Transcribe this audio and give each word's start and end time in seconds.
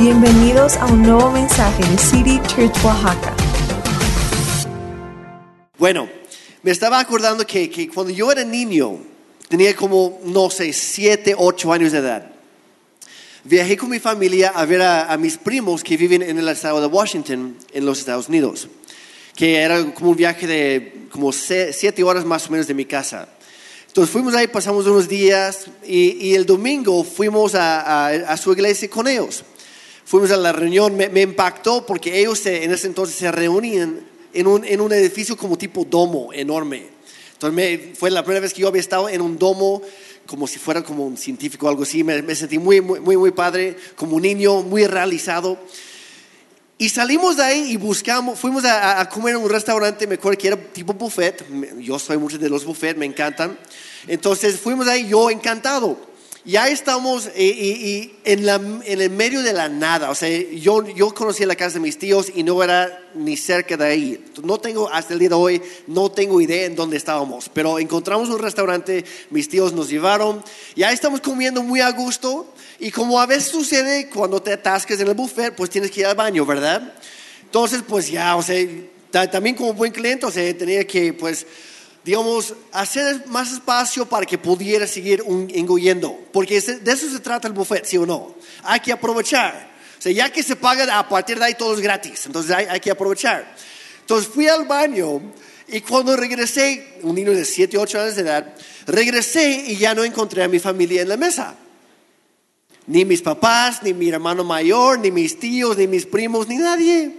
Bienvenidos 0.00 0.78
a 0.78 0.86
un 0.86 1.02
nuevo 1.02 1.30
mensaje 1.30 1.84
de 1.86 1.98
City 1.98 2.40
Church 2.48 2.74
Oaxaca. 2.82 3.36
Bueno, 5.76 6.08
me 6.62 6.70
estaba 6.70 6.98
acordando 6.98 7.46
que, 7.46 7.90
cuando 7.92 8.10
yo 8.10 8.32
era 8.32 8.42
niño, 8.42 8.96
tenía 9.50 9.76
como, 9.76 10.18
no 10.24 10.48
sé, 10.48 10.72
siete, 10.72 11.34
ocho 11.36 11.70
años 11.70 11.92
de 11.92 11.98
edad. 11.98 12.30
Viajé 13.44 13.76
con 13.76 13.90
mi 13.90 13.98
familia 13.98 14.52
a 14.54 14.64
ver 14.64 14.80
a, 14.80 15.14
mis 15.18 15.36
primos 15.36 15.84
que 15.84 15.98
viven 15.98 16.22
en 16.22 16.38
el 16.38 16.48
estado 16.48 16.80
de 16.80 16.86
Washington, 16.86 17.58
en 17.70 17.84
los 17.84 17.98
Estados 17.98 18.30
Unidos, 18.30 18.68
que 19.36 19.58
era 19.58 19.84
como 19.92 20.12
un 20.12 20.16
viaje 20.16 20.46
de 20.46 21.08
como 21.10 21.30
se- 21.30 21.74
siete 21.74 22.02
horas 22.02 22.24
más 22.24 22.48
o 22.48 22.52
menos 22.52 22.66
de 22.66 22.72
mi 22.72 22.86
casa. 22.86 23.28
Entonces 23.88 24.10
fuimos 24.10 24.34
ahí, 24.34 24.46
pasamos 24.46 24.86
unos 24.86 25.08
días 25.08 25.66
y, 25.86 26.32
el 26.34 26.46
domingo 26.46 27.04
fuimos 27.04 27.54
a 27.54 28.34
su 28.38 28.50
iglesia 28.50 28.88
con 28.88 29.06
ellos. 29.06 29.44
Fuimos 30.10 30.32
a 30.32 30.36
la 30.36 30.50
reunión, 30.50 30.96
me, 30.96 31.08
me 31.08 31.20
impactó 31.22 31.86
porque 31.86 32.18
ellos 32.18 32.40
se- 32.40 32.64
en 32.64 32.72
ese 32.72 32.88
entonces 32.88 33.14
se 33.14 33.30
reunían 33.30 34.00
en 34.32 34.46
un, 34.48 34.64
en 34.64 34.80
un 34.80 34.92
edificio 34.92 35.36
como 35.36 35.56
tipo 35.56 35.84
domo 35.84 36.32
enorme. 36.32 36.88
Entonces 37.34 37.54
me- 37.54 37.94
fue 37.94 38.10
la 38.10 38.24
primera 38.24 38.40
vez 38.40 38.52
que 38.52 38.62
yo 38.62 38.66
había 38.66 38.80
estado 38.80 39.08
en 39.08 39.20
un 39.20 39.38
domo 39.38 39.80
como 40.26 40.48
si 40.48 40.58
fuera 40.58 40.82
como 40.82 41.06
un 41.06 41.16
científico 41.16 41.66
o 41.66 41.68
algo 41.68 41.84
así. 41.84 42.02
Me, 42.02 42.22
me 42.22 42.34
sentí 42.34 42.58
muy, 42.58 42.80
muy, 42.80 42.98
muy, 42.98 43.16
muy 43.16 43.30
padre, 43.30 43.76
como 43.94 44.16
un 44.16 44.22
niño, 44.22 44.62
muy 44.62 44.84
realizado. 44.88 45.56
Y 46.76 46.88
salimos 46.88 47.36
de 47.36 47.44
ahí 47.44 47.70
y 47.70 47.76
buscamos, 47.76 48.36
fuimos 48.36 48.64
a, 48.64 48.98
a- 49.00 49.08
comer 49.08 49.36
en 49.36 49.42
un 49.42 49.48
restaurante, 49.48 50.08
me 50.08 50.16
acuerdo 50.16 50.38
que 50.40 50.48
era 50.48 50.56
tipo 50.56 50.92
buffet, 50.92 51.44
yo 51.78 52.00
soy 52.00 52.16
mucho 52.18 52.36
de 52.36 52.48
los 52.50 52.64
buffets, 52.64 52.98
me 52.98 53.06
encantan. 53.06 53.56
Entonces 54.08 54.58
fuimos 54.58 54.88
ahí, 54.88 55.06
yo 55.06 55.30
encantado. 55.30 56.09
Ya 56.46 56.68
estamos 56.68 57.26
eh, 57.26 57.32
y, 57.44 57.68
y 57.86 58.16
en, 58.24 58.46
la, 58.46 58.54
en 58.54 59.00
el 59.02 59.10
medio 59.10 59.42
de 59.42 59.52
la 59.52 59.68
nada, 59.68 60.08
o 60.08 60.14
sea, 60.14 60.28
yo, 60.54 60.86
yo 60.88 61.12
conocí 61.14 61.44
la 61.44 61.54
casa 61.54 61.74
de 61.74 61.80
mis 61.80 61.98
tíos 61.98 62.32
y 62.34 62.42
no 62.42 62.62
era 62.62 62.98
ni 63.14 63.36
cerca 63.36 63.76
de 63.76 63.84
ahí. 63.84 64.24
No 64.42 64.58
tengo, 64.58 64.88
hasta 64.88 65.12
el 65.12 65.18
día 65.18 65.28
de 65.28 65.34
hoy, 65.34 65.62
no 65.86 66.10
tengo 66.10 66.40
idea 66.40 66.64
en 66.64 66.74
dónde 66.76 66.96
estábamos, 66.96 67.50
pero 67.52 67.78
encontramos 67.78 68.30
un 68.30 68.38
restaurante, 68.38 69.04
mis 69.28 69.50
tíos 69.50 69.74
nos 69.74 69.90
llevaron, 69.90 70.42
ya 70.74 70.90
estamos 70.92 71.20
comiendo 71.20 71.62
muy 71.62 71.82
a 71.82 71.90
gusto 71.90 72.50
y 72.78 72.90
como 72.90 73.20
a 73.20 73.26
veces 73.26 73.48
sucede 73.50 74.08
cuando 74.08 74.40
te 74.40 74.54
atascas 74.54 74.98
en 74.98 75.08
el 75.08 75.14
buffet, 75.14 75.54
pues 75.54 75.68
tienes 75.68 75.90
que 75.90 76.00
ir 76.00 76.06
al 76.06 76.14
baño, 76.16 76.46
¿verdad? 76.46 76.94
Entonces, 77.42 77.82
pues 77.86 78.10
ya, 78.10 78.36
o 78.36 78.42
sea, 78.42 78.66
ta- 79.10 79.30
también 79.30 79.56
como 79.56 79.74
buen 79.74 79.92
cliente, 79.92 80.24
o 80.24 80.30
sea, 80.30 80.56
tenía 80.56 80.86
que, 80.86 81.12
pues, 81.12 81.46
digamos, 82.04 82.54
hacer 82.72 83.26
más 83.26 83.52
espacio 83.52 84.06
para 84.06 84.24
que 84.24 84.38
pudiera 84.38 84.86
seguir 84.86 85.22
engullendo, 85.26 86.18
porque 86.32 86.60
de 86.60 86.92
eso 86.92 87.10
se 87.10 87.20
trata 87.20 87.48
el 87.48 87.54
buffet, 87.54 87.84
¿sí 87.84 87.96
o 87.98 88.06
no? 88.06 88.34
Hay 88.62 88.80
que 88.80 88.92
aprovechar. 88.92 89.70
O 89.98 90.02
sea, 90.02 90.12
ya 90.12 90.30
que 90.30 90.42
se 90.42 90.56
paga 90.56 90.98
a 90.98 91.08
partir 91.08 91.38
de 91.38 91.44
ahí 91.44 91.54
todo 91.54 91.74
es 91.74 91.80
gratis, 91.80 92.24
entonces 92.26 92.52
hay, 92.52 92.66
hay 92.66 92.80
que 92.80 92.90
aprovechar. 92.90 93.54
Entonces 94.00 94.32
fui 94.32 94.48
al 94.48 94.66
baño 94.66 95.20
y 95.68 95.82
cuando 95.82 96.16
regresé, 96.16 96.98
un 97.02 97.14
niño 97.14 97.32
de 97.32 97.44
7, 97.44 97.78
8 97.78 98.00
años 98.00 98.16
de 98.16 98.22
edad, 98.22 98.54
regresé 98.86 99.64
y 99.68 99.76
ya 99.76 99.94
no 99.94 100.02
encontré 100.02 100.42
a 100.42 100.48
mi 100.48 100.58
familia 100.58 101.02
en 101.02 101.08
la 101.08 101.16
mesa. 101.16 101.54
Ni 102.86 103.04
mis 103.04 103.22
papás, 103.22 103.82
ni 103.82 103.94
mi 103.94 104.08
hermano 104.08 104.42
mayor, 104.42 104.98
ni 104.98 105.12
mis 105.12 105.38
tíos, 105.38 105.76
ni 105.76 105.86
mis 105.86 106.06
primos, 106.06 106.48
ni 106.48 106.56
nadie. 106.56 107.14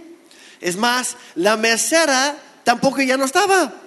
Es 0.60 0.76
más, 0.76 1.16
la 1.34 1.56
mesera 1.56 2.36
tampoco 2.62 3.00
ya 3.00 3.16
no 3.16 3.24
estaba. 3.24 3.81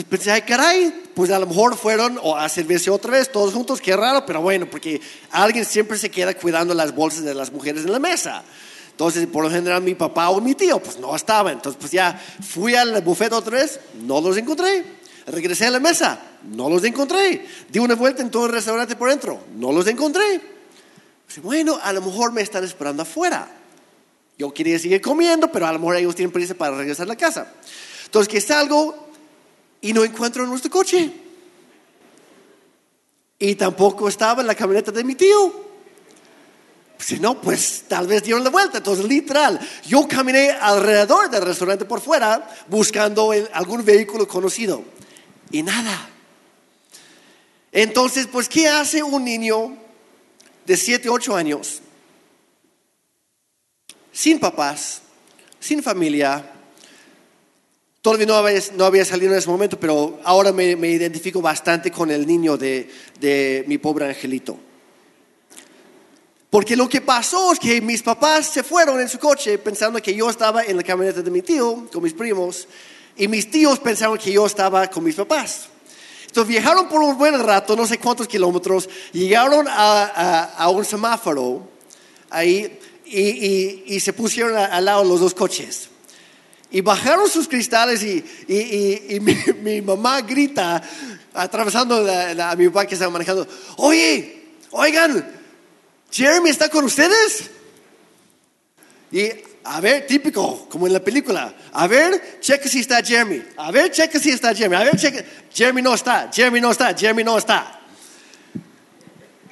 Entonces 0.00 0.18
pensé, 0.18 0.30
ay 0.30 0.42
caray, 0.42 0.94
pues 1.14 1.30
a 1.30 1.38
lo 1.38 1.46
mejor 1.46 1.76
fueron 1.76 2.18
a 2.36 2.48
servirse 2.48 2.88
otra 2.88 3.12
vez, 3.12 3.30
todos 3.30 3.52
juntos, 3.52 3.82
qué 3.82 3.94
raro, 3.94 4.24
pero 4.24 4.40
bueno, 4.40 4.64
porque 4.64 4.98
alguien 5.30 5.66
siempre 5.66 5.98
se 5.98 6.10
queda 6.10 6.32
cuidando 6.32 6.72
las 6.72 6.94
bolsas 6.94 7.22
de 7.22 7.34
las 7.34 7.52
mujeres 7.52 7.84
en 7.84 7.92
la 7.92 7.98
mesa. 7.98 8.42
Entonces, 8.92 9.26
por 9.26 9.44
lo 9.44 9.50
general, 9.50 9.82
mi 9.82 9.94
papá 9.94 10.30
o 10.30 10.40
mi 10.40 10.54
tío, 10.54 10.82
pues 10.82 10.98
no 10.98 11.14
estaba. 11.14 11.52
Entonces, 11.52 11.78
pues 11.78 11.92
ya 11.92 12.18
fui 12.40 12.74
al 12.74 13.02
buffet 13.02 13.30
otra 13.32 13.58
vez, 13.58 13.78
no 14.02 14.22
los 14.22 14.38
encontré. 14.38 14.84
Regresé 15.26 15.66
a 15.66 15.70
la 15.70 15.80
mesa, 15.80 16.18
no 16.44 16.70
los 16.70 16.82
encontré. 16.84 17.46
Di 17.68 17.78
una 17.78 17.94
vuelta 17.94 18.22
en 18.22 18.30
todo 18.30 18.46
el 18.46 18.52
restaurante 18.52 18.96
por 18.96 19.10
dentro, 19.10 19.38
no 19.56 19.70
los 19.70 19.86
encontré. 19.86 20.40
Pues, 21.26 21.42
bueno, 21.42 21.78
a 21.82 21.92
lo 21.92 22.00
mejor 22.00 22.32
me 22.32 22.40
están 22.40 22.64
esperando 22.64 23.02
afuera. 23.02 23.50
Yo 24.38 24.50
quería 24.54 24.78
seguir 24.78 25.02
comiendo, 25.02 25.52
pero 25.52 25.66
a 25.66 25.72
lo 25.74 25.78
mejor 25.78 25.96
ellos 25.96 26.14
tienen 26.14 26.32
prisa 26.32 26.54
para 26.54 26.74
regresar 26.74 27.04
a 27.04 27.08
la 27.08 27.16
casa. 27.16 27.52
Entonces, 28.06 28.32
que 28.32 28.40
salgo 28.40 29.09
y 29.80 29.92
no 29.92 30.04
encuentro 30.04 30.46
nuestro 30.46 30.70
coche. 30.70 31.10
Y 33.38 33.54
tampoco 33.54 34.08
estaba 34.08 34.42
en 34.42 34.46
la 34.46 34.54
camioneta 34.54 34.92
de 34.92 35.04
mi 35.04 35.14
tío. 35.14 35.70
Si 36.98 37.18
no, 37.18 37.40
pues 37.40 37.84
tal 37.88 38.06
vez 38.06 38.22
dieron 38.22 38.44
la 38.44 38.50
vuelta. 38.50 38.78
Entonces, 38.78 39.06
literal, 39.06 39.58
yo 39.86 40.06
caminé 40.06 40.50
alrededor 40.50 41.30
del 41.30 41.42
restaurante 41.42 41.86
por 41.86 42.00
fuera 42.00 42.46
buscando 42.68 43.32
algún 43.52 43.84
vehículo 43.84 44.28
conocido. 44.28 44.84
Y 45.50 45.62
nada. 45.62 46.10
Entonces, 47.72 48.26
pues, 48.26 48.48
¿qué 48.48 48.68
hace 48.68 49.02
un 49.02 49.24
niño 49.24 49.76
de 50.66 50.76
7, 50.76 51.08
8 51.08 51.36
años 51.36 51.80
sin 54.12 54.38
papás, 54.38 55.00
sin 55.58 55.82
familia? 55.82 56.59
Todavía 58.02 58.26
no 58.26 58.34
había, 58.34 58.60
no 58.76 58.84
había 58.86 59.04
salido 59.04 59.32
en 59.32 59.38
ese 59.38 59.48
momento, 59.48 59.78
pero 59.78 60.18
ahora 60.24 60.52
me, 60.52 60.74
me 60.74 60.88
identifico 60.88 61.42
bastante 61.42 61.90
con 61.90 62.10
el 62.10 62.26
niño 62.26 62.56
de, 62.56 62.88
de 63.20 63.64
mi 63.68 63.76
pobre 63.78 64.06
angelito. 64.08 64.56
Porque 66.48 66.74
lo 66.76 66.88
que 66.88 67.00
pasó 67.00 67.52
es 67.52 67.58
que 67.60 67.80
mis 67.80 68.02
papás 68.02 68.46
se 68.46 68.62
fueron 68.64 69.00
en 69.00 69.08
su 69.08 69.18
coche 69.18 69.58
pensando 69.58 70.00
que 70.02 70.14
yo 70.14 70.28
estaba 70.30 70.64
en 70.64 70.76
la 70.76 70.82
camioneta 70.82 71.22
de 71.22 71.30
mi 71.30 71.42
tío 71.42 71.86
con 71.92 72.02
mis 72.02 72.12
primos 72.14 72.66
y 73.16 73.28
mis 73.28 73.50
tíos 73.50 73.78
pensaron 73.78 74.18
que 74.18 74.32
yo 74.32 74.46
estaba 74.46 74.88
con 74.88 75.04
mis 75.04 75.14
papás. 75.14 75.66
Entonces 76.26 76.48
viajaron 76.48 76.88
por 76.88 77.02
un 77.02 77.16
buen 77.18 77.38
rato, 77.40 77.76
no 77.76 77.86
sé 77.86 77.98
cuántos 77.98 78.26
kilómetros, 78.26 78.88
llegaron 79.12 79.68
a, 79.68 80.04
a- 80.04 80.44
a 80.56 80.68
un 80.70 80.84
semáforo 80.84 81.68
ahí 82.30 82.78
y, 83.04 83.20
y- 83.20 83.84
y 83.88 84.00
se 84.00 84.12
pusieron 84.12 84.56
al 84.56 84.84
lado 84.84 85.04
los 85.04 85.20
dos 85.20 85.34
coches. 85.34 85.88
Y 86.72 86.80
bajaron 86.82 87.28
sus 87.28 87.48
cristales 87.48 88.02
y, 88.02 88.24
y- 88.46 89.16
y- 89.16 89.20
mi, 89.62 89.82
mamá 89.82 90.20
grita, 90.22 90.80
atravesando 91.34 92.00
la- 92.02 92.50
a 92.50 92.56
mi 92.56 92.68
papá 92.68 92.86
que 92.86 92.94
estaba 92.94 93.10
manejando, 93.10 93.46
oye, 93.76 94.54
oigan, 94.70 95.26
Jeremy 96.10 96.50
está 96.50 96.68
con 96.68 96.84
ustedes. 96.84 97.50
Y 99.12 99.28
a 99.64 99.80
ver, 99.80 100.06
típico, 100.06 100.68
como 100.68 100.86
en 100.86 100.92
la 100.92 101.00
película, 101.00 101.52
a 101.72 101.86
ver, 101.88 102.38
cheque 102.40 102.68
si 102.68 102.80
está 102.80 103.02
Jeremy, 103.02 103.42
a 103.56 103.70
ver, 103.72 103.90
cheque 103.90 104.18
si 104.20 104.30
está 104.30 104.54
Jeremy, 104.54 104.76
a 104.76 104.84
ver, 104.84 104.96
cheque, 104.96 105.24
Jeremy 105.52 105.82
no 105.82 105.94
está, 105.94 106.30
Jeremy 106.32 106.60
no 106.60 106.70
está, 106.70 106.94
Jeremy 106.94 107.24
no 107.24 107.36
está. 107.38 107.79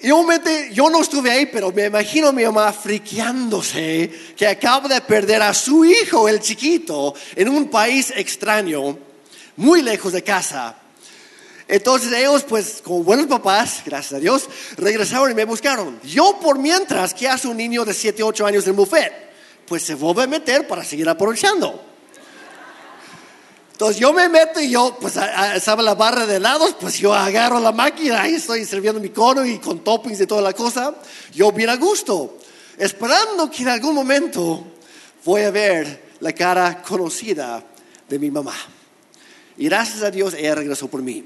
Y 0.00 0.10
obviamente 0.12 0.70
yo 0.72 0.88
no 0.88 1.00
estuve 1.00 1.30
ahí, 1.30 1.46
pero 1.46 1.72
me 1.72 1.86
imagino 1.86 2.28
a 2.28 2.32
mi 2.32 2.44
mamá 2.44 2.72
friqueándose 2.72 4.10
que 4.36 4.46
acaba 4.46 4.88
de 4.88 5.00
perder 5.00 5.42
a 5.42 5.52
su 5.52 5.84
hijo, 5.84 6.28
el 6.28 6.40
chiquito, 6.40 7.14
en 7.34 7.48
un 7.48 7.68
país 7.68 8.12
extraño, 8.14 8.96
muy 9.56 9.82
lejos 9.82 10.12
de 10.12 10.22
casa. 10.22 10.76
Entonces 11.66 12.12
ellos, 12.12 12.44
pues, 12.44 12.80
como 12.82 13.02
buenos 13.02 13.26
papás, 13.26 13.82
gracias 13.84 14.14
a 14.14 14.20
Dios, 14.20 14.48
regresaron 14.76 15.30
y 15.32 15.34
me 15.34 15.44
buscaron. 15.44 16.00
Yo, 16.02 16.38
por 16.40 16.58
mientras, 16.58 17.12
¿qué 17.12 17.28
hace 17.28 17.48
un 17.48 17.56
niño 17.56 17.84
de 17.84 17.92
7, 17.92 18.22
8 18.22 18.46
años 18.46 18.66
en 18.66 18.76
buffet? 18.76 19.12
Pues 19.66 19.82
se 19.82 19.94
vuelve 19.94 20.22
a 20.22 20.26
meter 20.26 20.66
para 20.66 20.84
seguir 20.84 21.08
aprovechando. 21.08 21.87
Entonces 23.78 24.00
yo 24.00 24.12
me 24.12 24.28
meto 24.28 24.60
y 24.60 24.70
yo, 24.70 24.98
pues 25.00 25.14
estaba 25.54 25.84
la 25.84 25.94
barra 25.94 26.26
de 26.26 26.38
helados, 26.38 26.74
pues 26.80 26.98
yo 26.98 27.14
agarro 27.14 27.60
la 27.60 27.70
máquina, 27.70 28.22
ahí 28.22 28.34
estoy 28.34 28.64
sirviendo 28.64 28.98
mi 28.98 29.10
cono 29.10 29.46
y 29.46 29.60
con 29.60 29.84
toppings 29.84 30.20
y 30.20 30.26
toda 30.26 30.42
la 30.42 30.52
cosa. 30.52 30.96
Yo 31.32 31.52
bien 31.52 31.70
a 31.70 31.76
gusto, 31.76 32.38
esperando 32.76 33.48
que 33.48 33.62
en 33.62 33.68
algún 33.68 33.94
momento 33.94 34.64
voy 35.24 35.42
a 35.42 35.52
ver 35.52 36.08
la 36.18 36.32
cara 36.32 36.82
conocida 36.82 37.62
de 38.08 38.18
mi 38.18 38.32
mamá. 38.32 38.56
Y 39.56 39.66
gracias 39.66 40.02
a 40.02 40.10
Dios 40.10 40.34
ella 40.34 40.56
regresó 40.56 40.88
por 40.88 41.00
mí. 41.00 41.24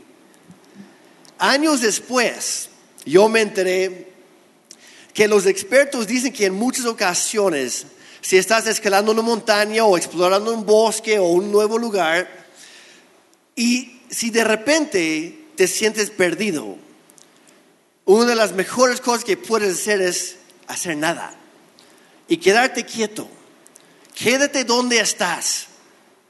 Años 1.38 1.80
después, 1.80 2.68
yo 3.06 3.30
me 3.30 3.40
enteré 3.40 4.12
que 5.14 5.26
los 5.26 5.46
expertos 5.46 6.06
dicen 6.06 6.34
que 6.34 6.44
en 6.44 6.54
muchas 6.54 6.84
ocasiones, 6.84 7.86
si 8.20 8.36
estás 8.36 8.66
escalando 8.66 9.10
una 9.10 9.22
montaña 9.22 9.86
o 9.86 9.96
explorando 9.96 10.52
un 10.52 10.66
bosque 10.66 11.18
o 11.18 11.28
un 11.28 11.50
nuevo 11.50 11.78
lugar, 11.78 12.41
y 13.56 14.00
si 14.10 14.30
de 14.30 14.44
repente 14.44 15.46
te 15.56 15.66
sientes 15.66 16.10
perdido, 16.10 16.76
una 18.04 18.26
de 18.26 18.36
las 18.36 18.52
mejores 18.52 19.00
cosas 19.00 19.24
que 19.24 19.36
puedes 19.36 19.80
hacer 19.80 20.00
es 20.00 20.36
hacer 20.66 20.96
nada 20.96 21.34
y 22.28 22.36
quedarte 22.38 22.84
quieto. 22.84 23.28
Quédate 24.14 24.64
donde 24.64 25.00
estás. 25.00 25.66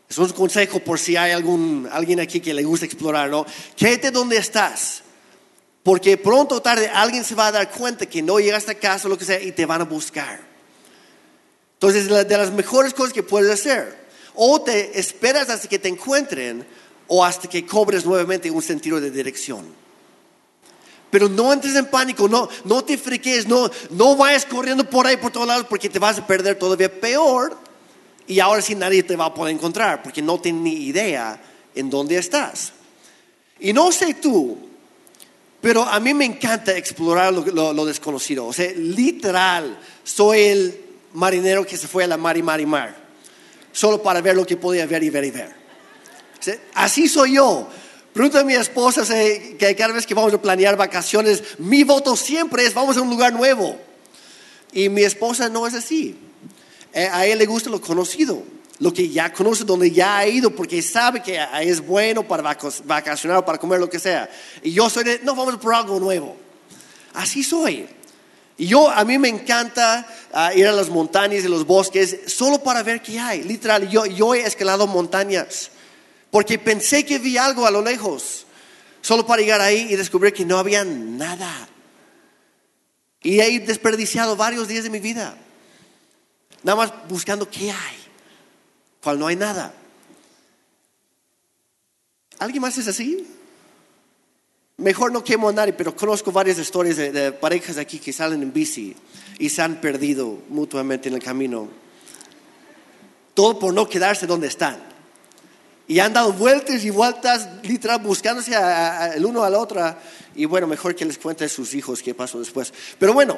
Es 0.09 0.19
un 0.19 0.29
consejo 0.31 0.81
por 0.81 0.99
si 0.99 1.17
hay 1.17 1.33
algún, 1.33 1.89
alguien 1.91 2.21
aquí 2.21 2.41
que 2.41 2.53
le 2.53 2.65
gusta 2.65 2.85
explorar, 2.85 3.31
¿no? 3.31 3.47
Quédate 3.77 4.11
donde 4.11 4.37
estás. 4.37 5.03
Porque 5.83 6.17
pronto 6.17 6.57
o 6.57 6.63
tarde 6.63 6.89
alguien 6.89 7.25
se 7.25 7.35
va 7.35 7.49
a 7.49 7.53
dar 7.53 7.71
cuenta 7.71 8.07
que 8.07 8.23
no 8.23 8.39
llegaste 8.39 8.73
a 8.73 8.79
casa 8.79 9.07
o 9.07 9.11
lo 9.11 9.19
que 9.19 9.25
sea 9.25 9.41
y 9.41 9.53
te 9.53 9.67
van 9.67 9.81
a 9.81 9.85
buscar. 9.85 10.41
Entonces, 11.75 12.09
de 12.09 12.37
las 12.37 12.53
mejores 12.53 12.95
cosas 12.95 13.13
que 13.13 13.23
puedes 13.23 13.51
hacer. 13.51 14.03
O 14.35 14.61
te 14.63 14.99
esperas 14.99 15.49
hasta 15.51 15.69
que 15.69 15.79
te 15.79 15.89
encuentren 15.89 16.65
o 17.15 17.23
hasta 17.23 17.47
que 17.47 17.67
cobres 17.67 18.07
nuevamente 18.07 18.51
un 18.51 18.63
sentido 18.63 18.99
de 18.99 19.11
dirección. 19.11 19.67
Pero 21.11 21.29
no 21.29 21.53
entres 21.53 21.75
en 21.77 21.85
pánico, 21.87 22.27
no, 22.27 22.49
no 22.65 22.83
te 22.85 22.97
friques, 22.97 23.47
no, 23.47 23.71
no 23.91 24.17
vayas 24.17 24.47
corriendo 24.47 24.89
por 24.89 25.07
ahí 25.07 25.19
por 25.19 25.31
todos 25.31 25.47
lados 25.47 25.67
porque 25.69 25.91
te 25.91 25.99
vas 25.99 26.19
a 26.19 26.27
perder 26.27 26.59
todavía 26.59 26.91
peor. 26.91 27.59
Y 28.27 28.41
ahora 28.41 28.63
sí 28.63 28.75
nadie 28.75 29.03
te 29.03 29.15
va 29.15 29.27
a 29.27 29.35
poder 29.35 29.55
encontrar 29.55 30.03
porque 30.03 30.23
no 30.23 30.41
tienes 30.41 30.63
ni 30.63 30.73
idea 30.87 31.39
en 31.75 31.91
dónde 31.91 32.17
estás. 32.17 32.73
Y 33.61 33.75
no 33.75 33.93
sé 33.93 34.15
tú, 34.15 34.57
pero 35.61 35.83
a 35.83 36.01
mí 36.01 36.15
me 36.15 36.25
encanta 36.25 36.75
explorar 36.79 37.31
lo, 37.35 37.45
lo- 37.45 37.75
lo 37.75 37.85
desconocido. 37.85 38.47
O 38.47 38.53
sea, 38.55 38.73
literal, 38.75 39.79
soy 40.03 40.39
el 40.41 40.81
marinero 41.13 41.67
que 41.67 41.77
se 41.77 41.87
fue 41.89 42.05
a 42.05 42.07
la 42.07 42.17
mar 42.17 42.39
y 42.39 42.43
mar 42.43 42.59
y 42.59 42.65
mar. 42.67 42.97
Solo 43.71 44.03
para 44.03 44.23
ver 44.23 44.35
lo 44.35 44.47
que 44.47 44.57
podía 44.57 44.87
ver 44.87 45.03
y 45.03 45.11
ver 45.11 45.25
y 45.25 45.31
ver. 45.31 45.62
Así 46.75 47.09
soy 47.09 47.35
yo. 47.35 47.69
Pregunta 48.13 48.41
a 48.41 48.45
mi 48.45 48.55
esposa 48.55 49.03
que 49.07 49.75
cada 49.77 49.95
vez 49.95 50.07
que 50.07 50.15
vamos 50.15 50.35
a 50.35 50.41
planear 50.41 50.77
vacaciones, 50.77 51.43
mi 51.59 51.83
voto 51.83 52.15
siempre 52.15 52.67
es 52.67 52.75
vamos 52.75 52.97
a 52.97 53.01
un 53.01 53.09
lugar 53.09 53.33
nuevo. 53.33 53.79
Y 54.73 54.89
mi 54.89 55.03
esposa 55.03 55.49
no 55.49 55.67
es 55.67 55.75
así. 55.75 56.17
Eh, 56.93 57.09
A 57.11 57.27
él 57.27 57.39
le 57.39 57.47
gusta 57.47 57.71
lo 57.71 57.81
conocido, 57.81 58.43
lo 58.79 58.93
que 58.93 59.09
ya 59.09 59.33
conoce, 59.33 59.65
donde 59.65 59.91
ya 59.91 60.19
ha 60.19 60.27
ido, 60.27 60.51
porque 60.51 60.83
sabe 60.83 61.23
que 61.23 61.43
es 61.63 61.87
bueno 61.87 62.23
para 62.27 62.57
vacacionar 62.85 63.45
para 63.45 63.59
comer 63.59 63.81
lo 63.81 63.89
que 63.89 63.99
sea. 63.99 64.29
Y 64.63 64.73
yo 64.73 64.91
soy 64.91 65.05
de, 65.05 65.21
no, 65.23 65.35
vamos 65.35 65.57
por 65.57 65.75
algo 65.75 65.99
nuevo. 65.99 66.37
Así 67.15 67.43
soy. 67.43 67.87
Y 68.59 68.67
yo, 68.67 68.91
a 68.91 69.05
mí 69.05 69.19
me 69.19 69.29
encanta 69.29 70.07
ah, 70.33 70.53
ir 70.55 70.67
a 70.67 70.73
las 70.73 70.91
montañas 70.91 71.45
y 71.45 71.49
los 71.49 71.67
bosques 71.67 72.21
solo 72.27 72.63
para 72.63 72.83
ver 72.83 73.01
qué 73.01 73.19
hay. 73.19 73.43
Literal, 73.43 73.89
yo, 73.89 74.05
yo 74.05 74.35
he 74.35 74.43
escalado 74.43 74.87
montañas 74.87 75.71
porque 76.33 76.59
pensé 76.59 77.05
que 77.05 77.19
vi 77.19 77.37
algo 77.37 77.67
a 77.67 77.71
lo 77.71 77.83
lejos, 77.83 78.47
solo 79.03 79.27
para 79.27 79.43
llegar 79.43 79.61
ahí 79.61 79.89
y 79.91 79.97
descubrir 79.97 80.33
que 80.33 80.47
no 80.47 80.57
había 80.57 80.83
nada. 80.83 81.69
Y 83.23 83.39
he 83.39 83.61
desperdiciado 83.61 84.35
varios 84.35 84.67
días 84.67 84.85
de 84.85 84.89
mi 84.89 84.99
vida, 84.99 85.37
nada 86.63 86.77
más 86.77 86.93
buscando 87.07 87.51
qué 87.51 87.71
hay, 87.71 87.97
cuando 89.03 89.21
no 89.21 89.27
hay 89.27 89.37
nada. 89.37 89.75
¿Alguien 92.39 92.63
más 92.63 92.79
es 92.79 92.89
así? 92.89 93.27
Mejor 94.79 95.13
no 95.13 95.23
quemo 95.23 95.51
a 95.51 95.53
nadie, 95.53 95.75
pero 95.75 95.95
conozco 95.95 96.33
varias 96.33 96.59
historias 96.59 96.97
de, 96.97 97.13
de 97.13 97.33
parejas 97.33 97.77
aquí 97.77 97.99
que 97.99 98.11
salen 98.11 98.43
en 98.43 98.55
bici 98.55 98.97
y 99.39 99.51
se 99.51 99.61
han 99.61 99.83
perdido 99.83 100.39
mutuamente 100.49 101.11
en 101.11 101.17
el 101.17 101.23
camino. 101.23 101.69
Todo 103.35 103.59
por 103.59 103.75
no 103.75 103.87
quedarse 103.87 104.27
donde 104.27 104.47
están. 104.47 104.92
Y 105.93 106.01
han 106.01 106.15
dado 106.15 106.33
vueltas 106.33 106.83
y 106.85 106.89
vueltas, 106.89 107.47
literal, 107.65 107.99
buscándose 108.01 108.57
a- 108.57 109.03
a- 109.03 109.15
el 109.15 109.27
uno 109.27 109.45
al 109.45 109.55
otro. 109.55 109.95
Y 110.35 110.47
bueno, 110.47 110.67
mejor 110.67 110.95
que 110.95 111.05
les 111.05 111.19
cuente 111.19 111.45
a 111.45 111.49
sus 111.51 111.75
hijos 111.75 112.03
qué 112.03 112.15
pasó 112.15 112.39
después. 112.39 112.73
Pero 112.99 113.13
bueno, 113.13 113.37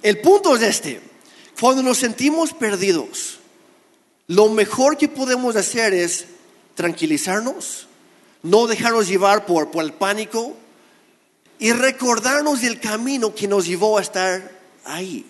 el 0.00 0.20
punto 0.20 0.54
es 0.54 0.62
este. 0.62 1.00
Cuando 1.60 1.82
nos 1.82 1.98
sentimos 1.98 2.52
perdidos, 2.52 3.40
lo 4.28 4.48
mejor 4.50 4.96
que 4.96 5.08
podemos 5.08 5.56
hacer 5.56 5.92
es 5.94 6.26
tranquilizarnos, 6.76 7.88
no 8.44 8.68
dejarnos 8.68 9.08
llevar 9.08 9.44
por, 9.44 9.72
por 9.72 9.82
el 9.84 9.94
pánico 9.94 10.54
y 11.58 11.72
recordarnos 11.72 12.60
del 12.60 12.78
camino 12.78 13.34
que 13.34 13.48
nos 13.48 13.66
llevó 13.66 13.98
a 13.98 14.02
estar 14.02 14.48
ahí. 14.84 15.26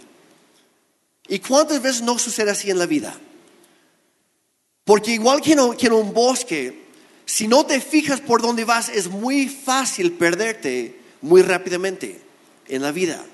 ¿Y 1.26 1.38
cuántas 1.38 1.80
veces 1.80 2.02
no 2.02 2.18
sucede 2.18 2.50
así 2.50 2.70
en 2.70 2.78
la 2.78 2.84
vida? 2.84 3.16
Porque 4.84 5.12
igual 5.12 5.40
que 5.40 5.52
en, 5.52 5.76
que 5.76 5.86
en 5.86 5.92
un 5.94 6.12
bosque, 6.12 6.84
si 7.24 7.48
no 7.48 7.64
te 7.64 7.80
fijas 7.80 8.20
por 8.20 8.42
dónde 8.42 8.64
vas, 8.64 8.88
es 8.88 9.08
muy 9.08 9.48
fácil 9.48 10.12
perderte 10.12 11.00
muy 11.22 11.40
rápidamente 11.42 12.20
en 12.68 12.82
la 12.82 12.92
vida. 12.92 13.24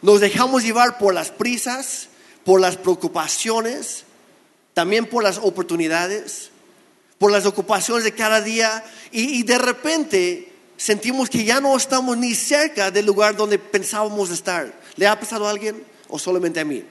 Nos 0.00 0.20
dejamos 0.20 0.62
llevar 0.62 0.96
por 0.96 1.12
las 1.12 1.30
prisas, 1.30 2.08
por 2.44 2.60
las 2.60 2.76
preocupaciones, 2.76 4.04
también 4.72 5.04
por 5.06 5.22
las 5.22 5.38
oportunidades, 5.38 6.50
por 7.18 7.32
las 7.32 7.44
ocupaciones 7.44 8.04
de 8.04 8.12
cada 8.12 8.40
día 8.40 8.84
y, 9.12 9.40
y 9.40 9.42
de 9.42 9.58
repente 9.58 10.52
sentimos 10.78 11.28
que 11.28 11.44
ya 11.44 11.60
no 11.60 11.76
estamos 11.76 12.16
ni 12.16 12.34
cerca 12.34 12.90
del 12.90 13.04
lugar 13.04 13.36
donde 13.36 13.58
pensábamos 13.58 14.30
estar. 14.30 14.72
¿Le 14.96 15.06
ha 15.06 15.18
pasado 15.18 15.46
a 15.46 15.50
alguien 15.50 15.84
o 16.08 16.18
solamente 16.18 16.60
a 16.60 16.64
mí? 16.64 16.82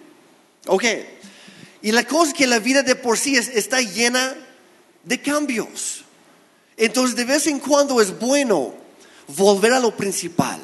Ok. 0.67 0.83
Y 1.81 1.91
la 1.91 2.06
cosa 2.06 2.31
es 2.31 2.38
que 2.38 2.47
la 2.47 2.59
vida 2.59 2.83
de 2.83 2.95
por 2.95 3.18
sí 3.18 3.35
es- 3.35 3.50
está 3.50 3.81
llena 3.81 4.35
de 5.03 5.21
cambios. 5.21 6.03
Entonces 6.75 7.15
de 7.15 7.25
vez 7.25 7.47
en 7.47 7.59
cuando 7.59 8.01
es 8.01 8.18
bueno 8.19 8.74
volver 9.27 9.74
a 9.74 9.79
lo 9.79 9.95
principal, 9.95 10.59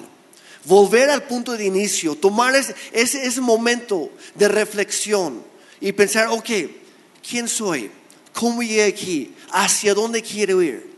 volver 0.65 1.09
al 1.09 1.23
punto 1.23 1.53
de 1.53 1.65
inicio, 1.65 2.15
tomar 2.15 2.55
ese, 2.55 2.75
ese, 2.91 3.25
ese 3.25 3.41
momento 3.41 4.11
de 4.35 4.47
reflexión 4.47 5.43
y 5.81 5.91
pensar, 5.91 6.27
ok, 6.29 6.49
¿quién 7.27 7.47
soy? 7.47 7.91
¿Cómo 8.33 8.61
llegué 8.63 8.85
aquí? 8.85 9.33
¿Hacia 9.51 9.93
dónde 9.93 10.21
quiero 10.21 10.61
ir? 10.61 10.91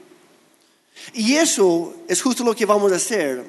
Y 1.14 1.36
eso 1.36 1.96
es 2.08 2.22
justo 2.22 2.44
lo 2.44 2.56
que 2.56 2.66
vamos 2.66 2.92
a 2.92 2.96
hacer 2.96 3.44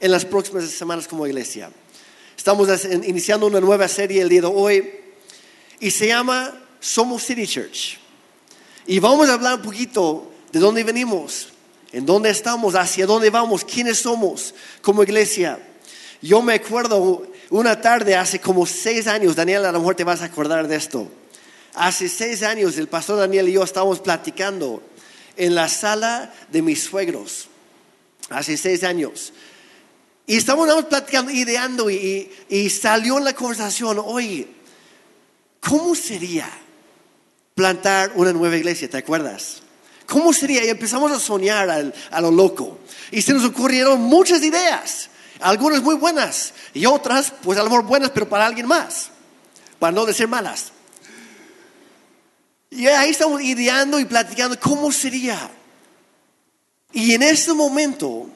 en 0.00 0.10
las 0.10 0.24
próximas 0.24 0.64
semanas 0.70 1.08
como 1.08 1.26
iglesia. 1.26 1.70
Estamos 2.36 2.68
iniciando 3.06 3.46
una 3.46 3.60
nueva 3.60 3.88
serie 3.88 4.20
el 4.22 4.28
día 4.28 4.42
de 4.42 4.46
hoy 4.46 4.90
y 5.80 5.90
se 5.90 6.08
llama 6.08 6.54
Somos 6.80 7.22
City 7.24 7.46
Church. 7.46 7.98
Y 8.86 8.98
vamos 8.98 9.28
a 9.28 9.34
hablar 9.34 9.56
un 9.56 9.62
poquito 9.62 10.30
de 10.52 10.58
dónde 10.60 10.84
venimos, 10.84 11.48
en 11.92 12.06
dónde 12.06 12.30
estamos, 12.30 12.74
hacia 12.74 13.06
dónde 13.06 13.30
vamos, 13.30 13.64
quiénes 13.64 13.98
somos 13.98 14.54
como 14.82 15.02
iglesia. 15.02 15.58
Yo 16.22 16.40
me 16.42 16.54
acuerdo 16.54 17.26
una 17.50 17.80
tarde 17.80 18.14
hace 18.16 18.40
como 18.40 18.64
seis 18.66 19.06
años, 19.06 19.36
Daniel, 19.36 19.64
a 19.64 19.72
lo 19.72 19.78
mejor 19.80 19.94
te 19.94 20.04
vas 20.04 20.22
a 20.22 20.26
acordar 20.26 20.66
de 20.68 20.76
esto. 20.76 21.08
Hace 21.74 22.08
seis 22.08 22.42
años 22.42 22.78
el 22.78 22.88
pastor 22.88 23.18
Daniel 23.18 23.48
y 23.48 23.52
yo 23.52 23.62
estábamos 23.62 24.00
platicando 24.00 24.82
en 25.36 25.54
la 25.54 25.68
sala 25.68 26.32
de 26.50 26.62
mis 26.62 26.82
suegros. 26.82 27.48
Hace 28.30 28.56
seis 28.56 28.82
años. 28.82 29.32
Y 30.26 30.36
estábamos 30.36 30.86
platicando, 30.86 31.30
ideando 31.30 31.90
y, 31.90 32.30
y- 32.48 32.56
y 32.56 32.70
salió 32.70 33.18
en 33.18 33.24
la 33.24 33.34
conversación, 33.34 34.00
oye, 34.04 34.48
¿cómo 35.68 35.94
sería 35.94 36.48
plantar 37.54 38.12
una 38.14 38.32
nueva 38.32 38.56
iglesia? 38.56 38.88
¿Te 38.88 38.98
acuerdas? 38.98 39.62
¿Cómo 40.06 40.32
sería? 40.32 40.64
Y 40.64 40.68
empezamos 40.68 41.10
a 41.10 41.18
soñar 41.18 41.68
al- 41.70 41.94
a 42.10 42.20
lo 42.20 42.30
loco. 42.30 42.78
Y 43.10 43.22
se 43.22 43.32
nos 43.32 43.44
ocurrieron 43.44 44.00
muchas 44.00 44.42
ideas, 44.42 45.08
algunas 45.40 45.82
muy 45.82 45.96
buenas 45.96 46.52
y 46.74 46.86
otras, 46.86 47.32
pues 47.42 47.58
a 47.58 47.62
lo 47.62 47.70
mejor 47.70 47.84
buenas, 47.84 48.10
pero 48.10 48.28
para 48.28 48.46
alguien 48.46 48.66
más, 48.66 49.10
para 49.78 49.92
no 49.92 50.04
decir 50.06 50.28
malas. 50.28 50.72
Y 52.70 52.86
ahí 52.88 53.10
estamos 53.10 53.40
ideando 53.42 53.98
y 53.98 54.04
platicando 54.04 54.58
cómo 54.60 54.92
sería. 54.92 55.50
Y 56.92 57.14
en 57.14 57.22
ese 57.22 57.52
momento, 57.52 58.28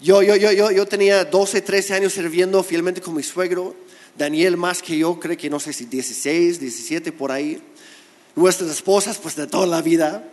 yo, 0.00 0.22
yo, 0.22 0.36
yo, 0.36 0.52
yo, 0.52 0.70
yo 0.70 0.86
tenía 0.86 1.24
12, 1.24 1.60
13 1.62 1.94
años 1.94 2.12
sirviendo 2.12 2.62
fielmente 2.62 3.00
con 3.00 3.14
mi 3.14 3.22
suegro. 3.22 3.74
Daniel 4.16 4.56
más 4.56 4.82
que 4.82 4.96
yo, 4.98 5.18
creo 5.20 5.36
que 5.36 5.50
no 5.50 5.60
sé 5.60 5.72
si 5.72 5.84
16, 5.86 6.60
17 6.60 7.12
por 7.12 7.32
ahí. 7.32 7.62
Nuestras 8.34 8.70
esposas, 8.70 9.18
pues 9.18 9.36
de 9.36 9.46
toda 9.46 9.66
la 9.66 9.82
vida. 9.82 10.24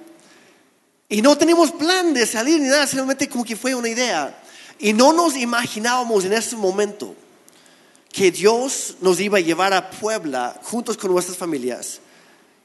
Y 1.10 1.22
no 1.22 1.38
teníamos 1.38 1.72
plan 1.72 2.14
de 2.14 2.26
salir 2.26 2.60
ni 2.60 2.68
nada, 2.68 2.88
simplemente 2.88 3.28
como 3.30 3.44
que 3.44 3.56
fue 3.56 3.76
una 3.76 3.90
idea. 3.90 4.42
Y 4.80 4.94
no 4.94 5.14
nos 5.14 5.36
imaginábamos 5.36 6.26
en 6.26 6.34
ese 6.34 6.56
momento 6.56 7.16
que 8.12 8.32
Dios 8.32 8.98
nos 9.02 9.20
iba 9.20 9.38
a 9.38 9.42
llevar 9.42 9.74
a 9.74 9.90
Puebla 9.90 10.60
juntos 10.64 10.98
con 10.98 11.12
nuestras 11.12 11.38
familias 11.38 12.00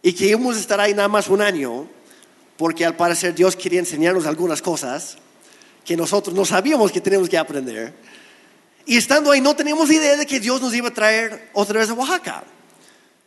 y 0.03 0.13
que 0.13 0.27
íbamos 0.27 0.57
a 0.57 0.61
estar 0.61 0.81
ahí 0.81 0.95
nada 0.95 1.09
más 1.09 1.29
un 1.29 1.41
año, 1.41 1.89
porque 2.57 2.85
al 2.85 2.97
parecer 2.97 3.35
Dios 3.35 3.57
quería 3.57 3.81
enseñarnos 3.81 4.27
algunas 4.27 4.63
cosas 4.63 5.17
que 5.85 5.97
nosotros 5.97 6.35
no 6.35 6.45
sabíamos 6.45 6.93
que 6.93 7.01
teníamos 7.01 7.29
que 7.29 7.39
aprender. 7.39 7.95
Y 8.89 8.97
estando 8.97 9.31
ahí 9.31 9.43
no 9.43 9.55
teníamos 9.55 9.91
idea 9.91 10.17
de 10.17 10.25
que 10.25 10.41
Dios 10.41 10.63
nos 10.63 10.75
iba 10.75 10.89
a 10.89 10.95
traer 10.95 11.51
otra 11.53 11.79
vez 11.79 11.91
a 11.91 11.93
Oaxaca. 11.93 12.43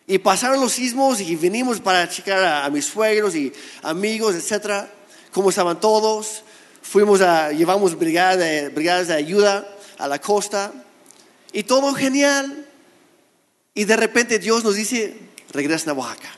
Y 0.08 0.18
pasaron 0.18 0.60
los 0.60 0.72
sismos 0.72 1.22
y 1.22 1.36
vinimos 1.36 1.80
para 1.80 2.10
checar 2.10 2.44
a, 2.44 2.68
mis 2.72 2.86
suegros 2.86 3.36
y 3.36 3.54
amigos, 3.84 4.34
etcétera, 4.34 4.92
cómo 5.32 5.52
estaban 5.52 5.80
todos. 5.80 6.42
Fuimos 6.82 7.22
a, 7.22 7.52
llevamos 7.52 7.96
brigadas 7.96 8.40
de, 8.40 8.70
brigadas 8.70 9.10
de 9.10 9.14
ayuda 9.14 9.68
a 10.00 10.08
la 10.08 10.20
costa 10.20 10.74
y 11.54 11.62
todo 11.62 11.94
genial. 11.94 12.68
Y 13.76 13.84
de 13.84 13.98
repente 13.98 14.40
Dios 14.40 14.64
nos 14.64 14.74
dice, 14.74 15.16
regresen 15.52 15.92
a 15.92 15.94
Oaxaca. 15.94 16.32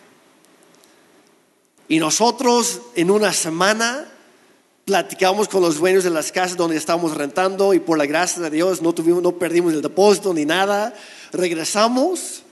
Y 1.87 1.97
nosotros 1.97 2.81
en 2.95 3.09
una 3.09 3.31
semana 3.31 4.05
platicamos 4.85 5.47
con 5.47 5.61
los 5.61 5.77
dueños 5.77 6.03
de 6.03 6.09
las 6.09 6.31
casas 6.31 6.57
donde 6.57 6.75
estábamos 6.77 7.15
rentando 7.15 7.73
y 7.73 7.79
por 7.79 7.97
la 7.97 8.05
gracia 8.05 8.41
de 8.41 8.49
Dios 8.49 8.81
no, 8.81 8.93
tuvimos, 8.93 9.23
no 9.23 9.31
perdimos 9.37 9.73
el 9.73 9.81
depósito 9.81 10.33
ni 10.33 10.45
nada. 10.45 10.93
Regresamos 11.31 12.43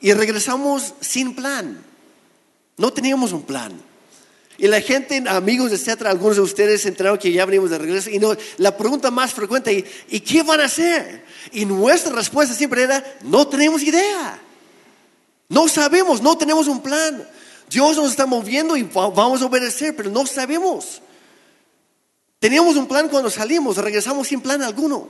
Y 0.00 0.12
regresamos 0.12 0.94
sin 1.00 1.34
plan. 1.34 1.84
No 2.76 2.92
teníamos 2.92 3.32
un 3.32 3.42
plan. 3.42 3.72
Y 4.56 4.66
la 4.68 4.80
gente, 4.80 5.22
amigos, 5.28 5.72
etcétera, 5.72 6.10
algunos 6.10 6.36
de 6.36 6.42
ustedes 6.42 6.82
se 6.82 6.88
enteraron 6.88 7.18
que 7.18 7.30
ya 7.32 7.44
venimos 7.44 7.70
de 7.70 7.78
regreso. 7.78 8.08
Y 8.10 8.18
no, 8.18 8.34
la 8.56 8.76
pregunta 8.76 9.10
más 9.10 9.32
frecuente, 9.34 9.72
¿y, 9.72 10.16
¿y 10.16 10.20
qué 10.20 10.42
van 10.42 10.60
a 10.60 10.64
hacer? 10.64 11.24
Y 11.52 11.64
nuestra 11.64 12.12
respuesta 12.12 12.54
siempre 12.54 12.82
era, 12.82 13.04
no 13.24 13.46
tenemos 13.46 13.82
idea. 13.82 14.40
No 15.48 15.66
sabemos, 15.68 16.20
no 16.22 16.36
tenemos 16.38 16.66
un 16.68 16.80
plan. 16.80 17.26
Dios 17.70 17.96
nos 17.96 18.10
está 18.10 18.26
moviendo 18.26 18.76
y 18.76 18.82
va- 18.84 19.10
vamos 19.10 19.42
a 19.42 19.46
obedecer, 19.46 19.94
pero 19.96 20.10
no 20.10 20.26
sabemos. 20.26 21.02
Teníamos 22.38 22.76
un 22.76 22.86
plan 22.86 23.08
cuando 23.08 23.30
salimos, 23.30 23.76
regresamos 23.76 24.28
sin 24.28 24.40
plan 24.40 24.62
alguno. 24.62 25.08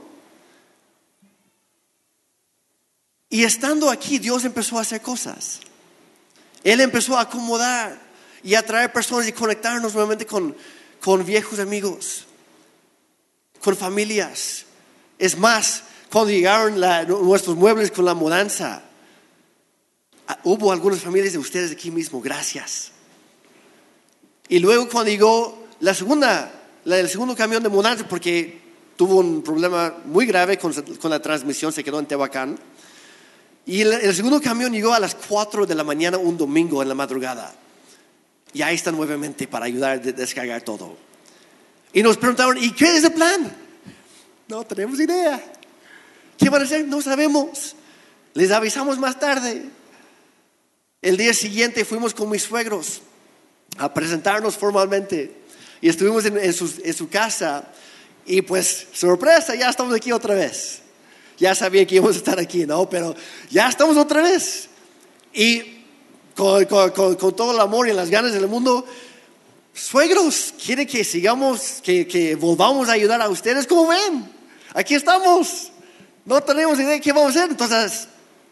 Y 3.29 3.43
estando 3.43 3.91
aquí, 3.91 4.17
Dios 4.17 4.43
empezó 4.45 4.79
a 4.79 4.81
hacer 4.81 5.01
cosas. 5.01 5.59
Él 6.63 6.81
empezó 6.81 7.17
a 7.17 7.21
acomodar 7.21 7.99
y 8.43 8.55
a 8.55 8.65
traer 8.65 8.91
personas 8.91 9.27
y 9.27 9.33
conectarnos 9.33 9.93
nuevamente 9.93 10.25
con, 10.25 10.55
con 10.99 11.23
viejos 11.23 11.59
amigos, 11.59 12.25
con 13.61 13.77
familias. 13.77 14.65
Es 15.19 15.37
más, 15.37 15.83
cuando 16.11 16.31
llegaron 16.31 16.79
nuestros 17.07 17.55
muebles 17.55 17.91
con 17.91 18.05
la 18.05 18.15
mudanza, 18.15 18.81
ah, 20.27 20.39
hubo 20.43 20.71
algunas 20.71 21.01
familias 21.01 21.33
de 21.33 21.39
ustedes 21.39 21.71
aquí 21.71 21.91
mismo, 21.91 22.19
gracias. 22.19 22.91
Y 24.47 24.57
luego 24.57 24.89
cuando 24.89 25.11
llegó 25.11 25.67
la 25.79 25.93
segunda, 25.93 26.58
el 26.93 27.09
segundo 27.09 27.35
camión 27.35 27.61
de 27.63 27.69
mudanza, 27.69 28.07
porque 28.07 28.59
tuvo 28.95 29.17
un 29.17 29.41
problema 29.43 29.95
muy 30.05 30.25
grave 30.25 30.57
con, 30.57 30.73
con 30.73 31.11
la 31.11 31.21
transmisión, 31.21 31.71
se 31.71 31.83
quedó 31.83 31.99
en 31.99 32.05
Tehuacán. 32.05 32.57
Y 33.65 33.81
el, 33.81 33.93
el 33.93 34.15
segundo 34.15 34.41
camión 34.41 34.71
llegó 34.71 34.93
a 34.93 34.99
las 34.99 35.15
4 35.15 35.65
de 35.65 35.75
la 35.75 35.83
mañana 35.83 36.17
un 36.17 36.37
domingo 36.37 36.81
en 36.81 36.89
la 36.89 36.95
madrugada. 36.95 37.53
Y 38.53 38.61
ahí 38.63 38.75
están 38.75 38.95
nuevamente 38.95 39.47
para 39.47 39.65
ayudar 39.65 39.91
a 39.91 39.97
de- 39.99 40.13
descargar 40.13 40.61
todo. 40.63 40.97
Y 41.93 42.01
nos 42.01 42.17
preguntaron, 42.17 42.57
¿y 42.57 42.71
qué 42.71 42.97
es 42.97 43.03
el 43.03 43.13
plan? 43.13 43.55
No 44.47 44.63
tenemos 44.63 44.99
idea. 44.99 45.39
¿Qué 46.37 46.49
van 46.49 46.61
a 46.61 46.65
hacer? 46.65 46.87
No 46.87 47.01
sabemos. 47.01 47.75
Les 48.33 48.49
avisamos 48.51 48.97
más 48.97 49.19
tarde. 49.19 49.65
El 51.01 51.17
día 51.17 51.33
siguiente 51.33 51.85
fuimos 51.85 52.13
con 52.13 52.29
mis 52.29 52.43
suegros 52.43 53.01
a 53.77 53.93
presentarnos 53.93 54.57
formalmente. 54.57 55.35
Y 55.81 55.89
estuvimos 55.89 56.25
en, 56.25 56.37
en 56.37 56.53
su, 56.53 56.71
en 56.83 56.93
su 56.93 57.09
casa. 57.09 57.63
Y 58.25 58.41
pues, 58.41 58.87
sorpresa, 58.93 59.55
ya 59.55 59.69
estamos 59.69 59.93
aquí 59.95 60.11
otra 60.11 60.35
vez. 60.35 60.81
Ya 61.37 61.55
sabían 61.55 61.85
que 61.85 61.95
íbamos 61.95 62.15
a 62.15 62.19
estar 62.19 62.39
aquí, 62.39 62.65
¿no? 62.65 62.89
Pero 62.89 63.15
ya 63.49 63.69
estamos 63.69 63.95
otra 63.97 64.21
vez. 64.21 64.67
Y 65.33 65.83
con, 66.35 66.65
con- 66.65 66.91
con- 66.91 67.15
con 67.15 67.35
todo 67.35 67.53
el 67.53 67.59
amor 67.59 67.87
y 67.87 67.93
las 67.93 68.09
ganas 68.09 68.33
del 68.33 68.47
mundo, 68.47 68.85
suegros, 69.73 70.53
quieren 70.63 70.85
que 70.87 71.03
sigamos, 71.03 71.79
que, 71.81 72.05
que 72.07 72.35
volvamos 72.35 72.89
a 72.89 72.93
ayudar 72.93 73.21
a 73.21 73.29
ustedes. 73.29 73.65
¿Cómo 73.65 73.87
ven? 73.87 74.29
Aquí 74.73 74.95
estamos. 74.95 75.71
No 76.25 76.41
tenemos 76.41 76.77
idea 76.77 76.89
de 76.89 77.01
qué 77.01 77.13
vamos 77.13 77.35
a 77.35 77.39
hacer. 77.39 77.51
Entonces, 77.51 78.07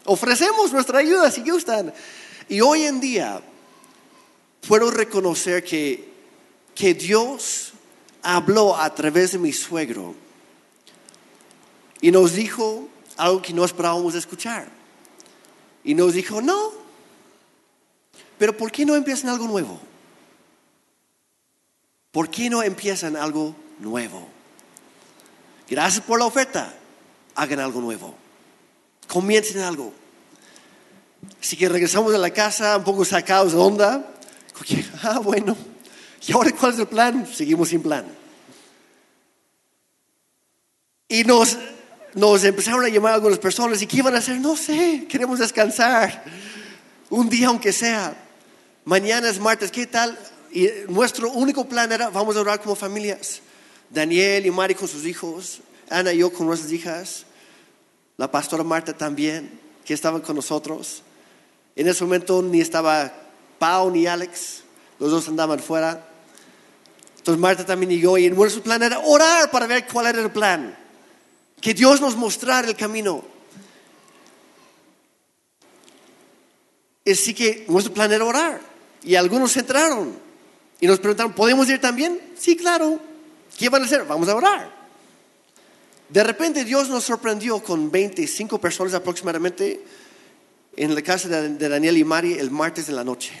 ofrecemos 0.06 0.72
nuestra 0.72 0.98
ayuda 1.00 1.30
si 1.30 1.42
gustan. 1.48 1.92
Y 2.48 2.60
hoy 2.62 2.84
en 2.84 2.98
día, 3.00 3.40
puedo 4.66 4.90
reconocer 4.90 5.62
que, 5.62 6.07
que 6.78 6.94
Dios 6.94 7.72
habló 8.22 8.76
a 8.76 8.94
través 8.94 9.32
de 9.32 9.38
mi 9.38 9.52
suegro 9.52 10.14
y 12.00 12.12
nos 12.12 12.34
dijo 12.34 12.88
algo 13.16 13.42
que 13.42 13.52
no 13.52 13.64
esperábamos 13.64 14.14
escuchar. 14.14 14.68
Y 15.82 15.94
nos 15.94 16.14
dijo, 16.14 16.40
no, 16.40 16.70
pero 18.38 18.56
¿por 18.56 18.70
qué 18.70 18.86
no 18.86 18.94
empiezan 18.94 19.30
algo 19.30 19.48
nuevo? 19.48 19.80
¿Por 22.12 22.30
qué 22.30 22.48
no 22.48 22.62
empiezan 22.62 23.16
algo 23.16 23.56
nuevo? 23.80 24.28
Gracias 25.68 26.04
por 26.04 26.20
la 26.20 26.26
oferta, 26.26 26.72
hagan 27.34 27.58
algo 27.58 27.80
nuevo. 27.80 28.14
Comiencen 29.08 29.62
algo. 29.62 29.92
Así 31.40 31.56
que 31.56 31.68
regresamos 31.68 32.14
a 32.14 32.18
la 32.18 32.30
casa 32.30 32.76
un 32.76 32.84
poco 32.84 33.04
sacados 33.04 33.52
de 33.52 33.58
onda. 33.58 34.14
Ah, 35.02 35.20
bueno. 35.20 35.56
¿Y 36.26 36.32
ahora 36.32 36.50
cuál 36.52 36.74
es 36.74 36.78
el 36.78 36.86
plan? 36.86 37.26
Seguimos 37.32 37.68
sin 37.68 37.82
plan. 37.82 38.06
Y 41.08 41.24
nos, 41.24 41.56
nos 42.14 42.44
empezaron 42.44 42.84
a 42.84 42.88
llamar 42.88 43.14
algunas 43.14 43.38
personas. 43.38 43.80
¿Y 43.80 43.86
qué 43.86 43.98
iban 43.98 44.14
a 44.14 44.18
hacer? 44.18 44.38
No 44.38 44.56
sé, 44.56 45.06
queremos 45.08 45.38
descansar. 45.38 46.24
Un 47.10 47.28
día 47.28 47.48
aunque 47.48 47.72
sea. 47.72 48.16
Mañana 48.84 49.28
es 49.28 49.38
martes, 49.38 49.70
¿qué 49.70 49.86
tal? 49.86 50.18
Y 50.50 50.68
nuestro 50.88 51.30
único 51.30 51.66
plan 51.68 51.92
era, 51.92 52.10
vamos 52.10 52.36
a 52.36 52.40
orar 52.40 52.60
como 52.60 52.74
familias. 52.74 53.40
Daniel 53.90 54.46
y 54.46 54.50
Mari 54.50 54.74
con 54.74 54.88
sus 54.88 55.06
hijos, 55.06 55.60
Ana 55.88 56.12
y 56.12 56.18
yo 56.18 56.32
con 56.32 56.46
nuestras 56.46 56.72
hijas, 56.72 57.26
la 58.16 58.30
pastora 58.30 58.64
Marta 58.64 58.96
también, 58.96 59.58
que 59.84 59.94
estaban 59.94 60.20
con 60.20 60.36
nosotros. 60.36 61.02
En 61.76 61.88
ese 61.88 62.04
momento 62.04 62.42
ni 62.42 62.60
estaba 62.60 63.12
Pau 63.58 63.90
ni 63.90 64.06
Alex, 64.06 64.62
los 64.98 65.10
dos 65.10 65.28
andaban 65.28 65.60
fuera. 65.60 66.07
Entonces 67.28 67.42
Marta 67.42 67.66
también 67.66 67.90
llegó 67.90 68.16
y 68.16 68.30
nuestro 68.30 68.62
plan 68.62 68.82
era 68.82 69.00
orar 69.00 69.50
para 69.50 69.66
ver 69.66 69.86
cuál 69.86 70.06
era 70.06 70.22
el 70.22 70.30
plan. 70.30 70.74
Que 71.60 71.74
Dios 71.74 72.00
nos 72.00 72.16
mostrara 72.16 72.66
el 72.66 72.74
camino. 72.74 73.22
Así 77.06 77.34
que 77.34 77.66
nuestro 77.68 77.92
plan 77.92 78.10
era 78.10 78.24
orar. 78.24 78.62
Y 79.02 79.14
algunos 79.14 79.54
entraron 79.58 80.18
y 80.80 80.86
nos 80.86 81.00
preguntaron, 81.00 81.34
¿podemos 81.34 81.68
ir 81.68 81.78
también? 81.82 82.18
Sí, 82.34 82.56
claro. 82.56 82.98
¿Qué 83.58 83.68
van 83.68 83.82
a 83.82 83.84
hacer? 83.84 84.04
Vamos 84.04 84.26
a 84.30 84.34
orar. 84.34 84.74
De 86.08 86.24
repente 86.24 86.64
Dios 86.64 86.88
nos 86.88 87.04
sorprendió 87.04 87.62
con 87.62 87.90
25 87.90 88.58
personas 88.58 88.94
aproximadamente 88.94 89.84
en 90.76 90.94
la 90.94 91.02
casa 91.02 91.28
de, 91.28 91.50
de 91.50 91.68
Daniel 91.68 91.98
y 91.98 92.04
Mari 92.04 92.38
el 92.38 92.50
martes 92.50 92.88
en 92.88 92.96
la 92.96 93.04
noche. 93.04 93.34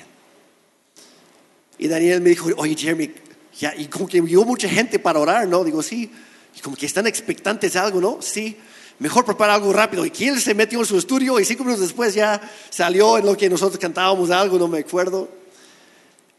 Y 1.78 1.88
Daniel 1.88 2.20
me 2.20 2.28
dijo, 2.28 2.50
oye 2.58 2.76
Jeremy, 2.76 3.27
ya, 3.58 3.74
y 3.76 3.86
como 3.86 4.06
que 4.06 4.20
llegó 4.20 4.44
mucha 4.44 4.68
gente 4.68 4.98
para 4.98 5.18
orar, 5.18 5.46
¿no? 5.48 5.64
Digo, 5.64 5.82
sí. 5.82 6.10
Y 6.56 6.60
como 6.60 6.76
que 6.76 6.86
están 6.86 7.06
expectantes 7.06 7.72
de 7.74 7.78
algo, 7.78 8.00
¿no? 8.00 8.18
Sí. 8.22 8.56
Mejor 8.98 9.24
prepara 9.24 9.54
algo 9.54 9.72
rápido. 9.72 10.04
Y 10.06 10.12
él 10.24 10.40
se 10.40 10.54
metió 10.54 10.80
en 10.80 10.86
su 10.86 10.98
estudio 10.98 11.38
y 11.38 11.44
cinco 11.44 11.64
minutos 11.64 11.82
después 11.86 12.14
ya 12.14 12.40
salió 12.70 13.18
en 13.18 13.26
lo 13.26 13.36
que 13.36 13.48
nosotros 13.48 13.78
cantábamos 13.78 14.30
algo, 14.30 14.58
no 14.58 14.66
me 14.68 14.78
acuerdo. 14.80 15.28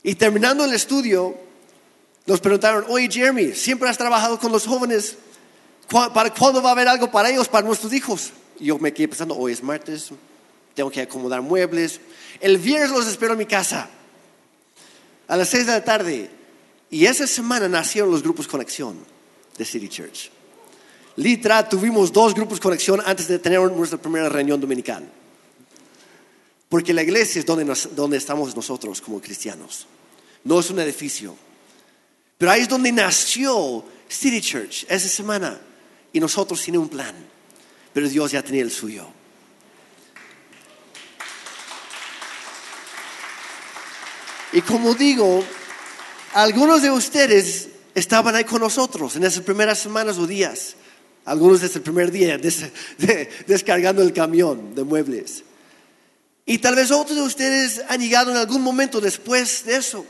Y 0.04 0.16
terminando 0.16 0.64
el 0.66 0.74
estudio, 0.74 1.36
nos 2.26 2.40
preguntaron, 2.42 2.86
oye 2.90 3.10
Jeremy, 3.12 3.54
siempre 3.54 3.90
has 3.90 3.98
trabajado 3.98 4.38
con 4.40 4.52
los 4.52 4.66
jóvenes. 4.66 5.18
¿Cu- 5.90 6.12
¿Para 6.14 6.34
cuándo 6.34 6.62
va 6.62 6.70
a 6.70 6.72
haber 6.74 6.88
algo 6.88 7.10
para 7.10 7.30
ellos, 7.30 7.48
para 7.48 7.66
nuestros 7.66 7.92
hijos? 7.94 8.32
Y 8.60 8.66
yo 8.66 8.78
me 8.78 8.94
quedé 8.94 9.08
pensando, 9.08 9.36
hoy 9.38 9.54
es 9.54 9.64
martes, 9.64 10.10
tengo 10.76 10.90
que 10.92 11.02
acomodar 11.02 11.42
muebles. 11.42 12.00
El 12.42 12.58
viernes 12.58 12.92
los 12.92 13.08
espero 13.08 13.34
en 13.34 13.40
mi 13.40 13.46
casa, 13.46 13.90
a 15.28 15.38
las 15.38 15.48
seis 15.50 15.66
de 15.66 15.72
la 15.72 15.84
tarde. 15.84 16.30
Y 16.90 17.06
esa 17.06 17.28
semana 17.28 17.68
nacieron 17.68 18.12
los 18.12 18.24
grupos 18.24 18.48
Conexión 18.48 18.98
de 19.58 19.66
City 19.66 19.88
Church. 19.88 20.32
Literal, 21.16 21.68
tuvimos 21.70 22.12
dos 22.12 22.34
grupos 22.34 22.60
Conexión 22.60 23.02
antes 23.06 23.28
de 23.28 23.40
tener 23.40 23.60
nuestra 23.60 24.02
primera 24.02 24.30
reunión 24.30 24.60
dominical. 24.60 25.08
Porque 26.68 26.94
la 26.94 27.04
iglesia 27.04 27.40
es 27.40 27.46
donde, 27.46 27.74
donde 27.96 28.18
estamos 28.18 28.56
nosotros 28.56 29.02
como 29.02 29.20
cristianos. 29.20 29.88
No 30.44 30.60
es 30.60 30.70
un 30.70 30.80
edificio. 30.80 31.36
Pero 32.38 32.52
ahí 32.52 32.62
es 32.62 32.70
donde 32.70 32.92
nació 32.92 33.84
City 34.08 34.42
Church 34.42 34.86
esa 34.88 35.10
semana. 35.10 35.60
Y 36.14 36.20
nosotros 36.20 36.60
sin 36.60 36.78
un 36.78 36.90
plan. 36.90 37.16
Pero 37.94 38.08
Dios 38.08 38.32
ya 38.32 38.42
tenía 38.42 38.62
el 38.62 38.72
suyo. 38.72 39.08
Y 44.52 44.62
como 44.62 44.96
digo, 44.96 45.44
algunos 46.34 46.82
de 46.82 46.92
ustedes 46.92 47.70
estaban 47.96 48.36
ahí 48.36 48.44
con 48.44 48.62
nosotros 48.62 49.16
en 49.16 49.24
esas 49.24 49.44
primeras 49.44 49.80
semanas 49.80 50.18
o 50.18 50.28
días. 50.28 50.76
Algunos 51.26 51.62
desde 51.62 51.76
el 51.78 51.82
primer 51.84 52.12
día 52.12 52.38
des- 52.40 52.66
de- 52.98 53.30
descargando 53.48 54.02
el 54.02 54.14
camión 54.14 54.74
de 54.76 54.84
muebles. 54.84 55.44
Y 56.46 56.58
tal 56.58 56.76
vez 56.76 56.90
otros 56.92 57.16
de 57.18 57.24
ustedes 57.24 57.82
han 57.88 58.00
llegado 58.02 58.32
en 58.32 58.38
algún 58.38 58.62
momento 58.62 59.00
después 59.00 59.66
de 59.66 59.76
eso. 59.78 60.06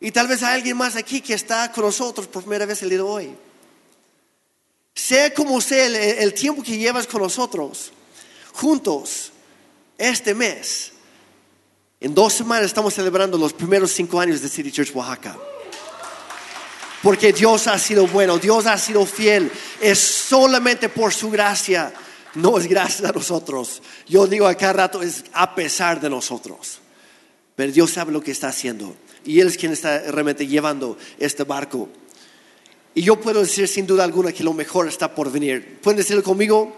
Y 0.00 0.10
tal 0.10 0.26
vez 0.26 0.42
hay 0.42 0.54
alguien 0.56 0.76
más 0.76 0.96
aquí 0.96 1.20
que 1.20 1.34
está 1.34 1.70
con 1.70 1.84
nosotros 1.84 2.26
por 2.26 2.42
primera 2.42 2.64
vez 2.66 2.82
el 2.82 2.88
día 2.88 2.98
de 2.98 3.04
hoy. 3.04 3.30
Sea 4.94 5.32
como 5.34 5.60
sea 5.60 5.86
el, 5.86 5.94
el 5.96 6.34
tiempo 6.34 6.62
que 6.62 6.76
llevas 6.76 7.06
con 7.06 7.22
nosotros, 7.22 7.92
juntos, 8.52 9.32
este 9.98 10.34
mes, 10.34 10.91
en 12.02 12.14
dos 12.14 12.32
semanas 12.32 12.66
estamos 12.66 12.94
celebrando 12.94 13.38
los 13.38 13.52
primeros 13.52 13.92
cinco 13.92 14.18
años 14.18 14.42
de 14.42 14.48
City 14.48 14.72
Church 14.72 14.90
Oaxaca. 14.92 15.38
Porque 17.00 17.32
Dios 17.32 17.68
ha 17.68 17.78
sido 17.78 18.08
bueno, 18.08 18.38
Dios 18.38 18.66
ha 18.66 18.76
sido 18.76 19.06
fiel. 19.06 19.50
Es 19.80 19.98
solamente 20.00 20.88
por 20.88 21.12
su 21.12 21.30
gracia 21.30 21.92
No 22.34 22.58
es 22.58 22.66
gracias 22.66 23.08
a 23.08 23.12
nosotros. 23.12 23.82
Yo 24.08 24.26
digo 24.26 24.46
a 24.48 24.54
cada 24.56 24.72
rato 24.72 25.02
es 25.02 25.24
a 25.32 25.54
pesar 25.54 26.00
de 26.00 26.10
nosotros. 26.10 26.80
Pero 27.54 27.70
Dios 27.70 27.92
sabe 27.92 28.10
lo 28.10 28.20
que 28.20 28.32
está 28.32 28.48
haciendo. 28.48 28.96
Y 29.24 29.38
Él 29.38 29.46
es 29.48 29.56
quien 29.56 29.72
está 29.72 29.98
realmente 30.10 30.46
llevando 30.46 30.98
este 31.18 31.44
barco. 31.44 31.88
Y 32.94 33.02
yo 33.02 33.20
puedo 33.20 33.40
decir 33.40 33.68
sin 33.68 33.86
duda 33.86 34.02
alguna 34.02 34.32
que 34.32 34.42
lo 34.42 34.54
mejor 34.54 34.88
está 34.88 35.14
por 35.14 35.30
venir. 35.30 35.78
¿Pueden 35.80 35.98
decirlo 35.98 36.24
conmigo? 36.24 36.74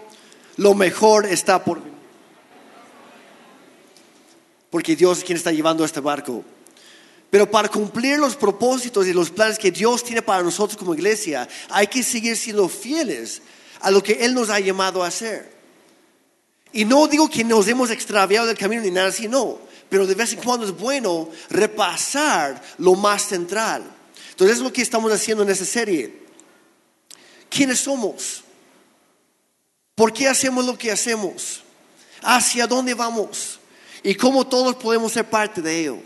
Lo 0.57 0.75
mejor 0.75 1.25
está 1.25 1.63
por 1.63 1.79
venir. 1.79 1.94
Porque 4.75 4.93
Dios 4.93 5.19
es 5.19 5.23
quien 5.23 5.37
está 5.37 5.53
llevando 5.53 5.85
este 5.85 6.01
barco. 6.01 6.43
Pero 7.29 7.49
para 7.49 7.69
cumplir 7.69 8.19
los 8.19 8.35
propósitos 8.35 9.07
y 9.07 9.13
los 9.13 9.29
planes 9.29 9.57
que 9.57 9.71
Dios 9.71 10.03
tiene 10.03 10.21
para 10.21 10.43
nosotros 10.43 10.77
como 10.77 10.93
iglesia, 10.93 11.47
hay 11.69 11.87
que 11.87 12.03
seguir 12.03 12.35
siendo 12.35 12.67
fieles 12.67 13.41
a 13.79 13.89
lo 13.89 14.03
que 14.03 14.25
Él 14.25 14.33
nos 14.33 14.49
ha 14.49 14.59
llamado 14.59 15.01
a 15.01 15.07
hacer. 15.07 15.49
Y 16.73 16.83
no 16.83 17.07
digo 17.07 17.29
que 17.29 17.45
nos 17.45 17.69
hemos 17.69 17.89
extraviado 17.89 18.47
del 18.47 18.57
camino 18.57 18.81
ni 18.81 18.91
nada 18.91 19.07
así, 19.07 19.29
no. 19.29 19.59
Pero 19.89 20.05
de 20.05 20.13
vez 20.13 20.33
en 20.33 20.41
cuando 20.41 20.65
es 20.65 20.73
bueno 20.73 21.29
repasar 21.49 22.61
lo 22.77 22.95
más 22.95 23.21
central. 23.21 23.81
Entonces 24.31 24.57
es 24.57 24.61
lo 24.61 24.73
que 24.73 24.81
estamos 24.81 25.09
haciendo 25.09 25.43
en 25.43 25.51
esta 25.51 25.63
serie. 25.63 26.21
¿Quiénes 27.49 27.79
somos? 27.79 28.43
¿Por 29.95 30.11
qué 30.11 30.27
hacemos 30.27 30.65
lo 30.65 30.77
que 30.77 30.91
hacemos? 30.91 31.63
¿Hacia 32.21 32.67
dónde 32.67 32.93
vamos? 32.93 33.61
Y 34.05 34.13
cómo 34.13 34.45
todos 34.45 34.75
podemos 34.75 35.11
ser 35.11 35.27
parte 35.27 35.63
de 35.63 35.79
ello. 35.79 35.97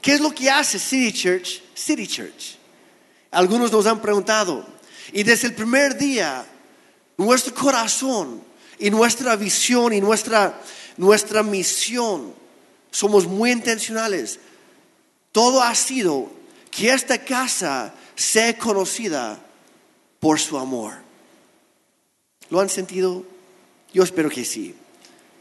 ¿Qué 0.00 0.12
es 0.12 0.20
lo 0.20 0.30
que 0.30 0.48
hace 0.48 0.78
City 0.78 1.12
Church? 1.12 1.60
City 1.74 2.06
Church. 2.06 2.56
Algunos 3.32 3.72
nos 3.72 3.86
han 3.86 4.00
preguntado. 4.00 4.64
Y 5.12 5.24
desde 5.24 5.48
el 5.48 5.54
primer 5.54 5.98
día, 5.98 6.46
nuestro 7.16 7.52
corazón 7.52 8.40
y 8.78 8.88
nuestra 8.90 9.34
visión 9.34 9.92
y 9.92 10.00
nuestra, 10.00 10.62
nuestra 10.96 11.42
misión, 11.42 12.32
somos 12.92 13.26
muy 13.26 13.50
intencionales. 13.50 14.38
Todo 15.32 15.60
ha 15.60 15.74
sido 15.74 16.30
que 16.70 16.92
esta 16.92 17.18
casa 17.18 17.92
sea 18.14 18.56
conocida 18.56 19.40
por 20.20 20.38
su 20.38 20.56
amor. 20.56 20.94
¿Lo 22.48 22.60
han 22.60 22.68
sentido? 22.68 23.24
Yo 23.92 24.04
espero 24.04 24.30
que 24.30 24.44
sí. 24.44 24.76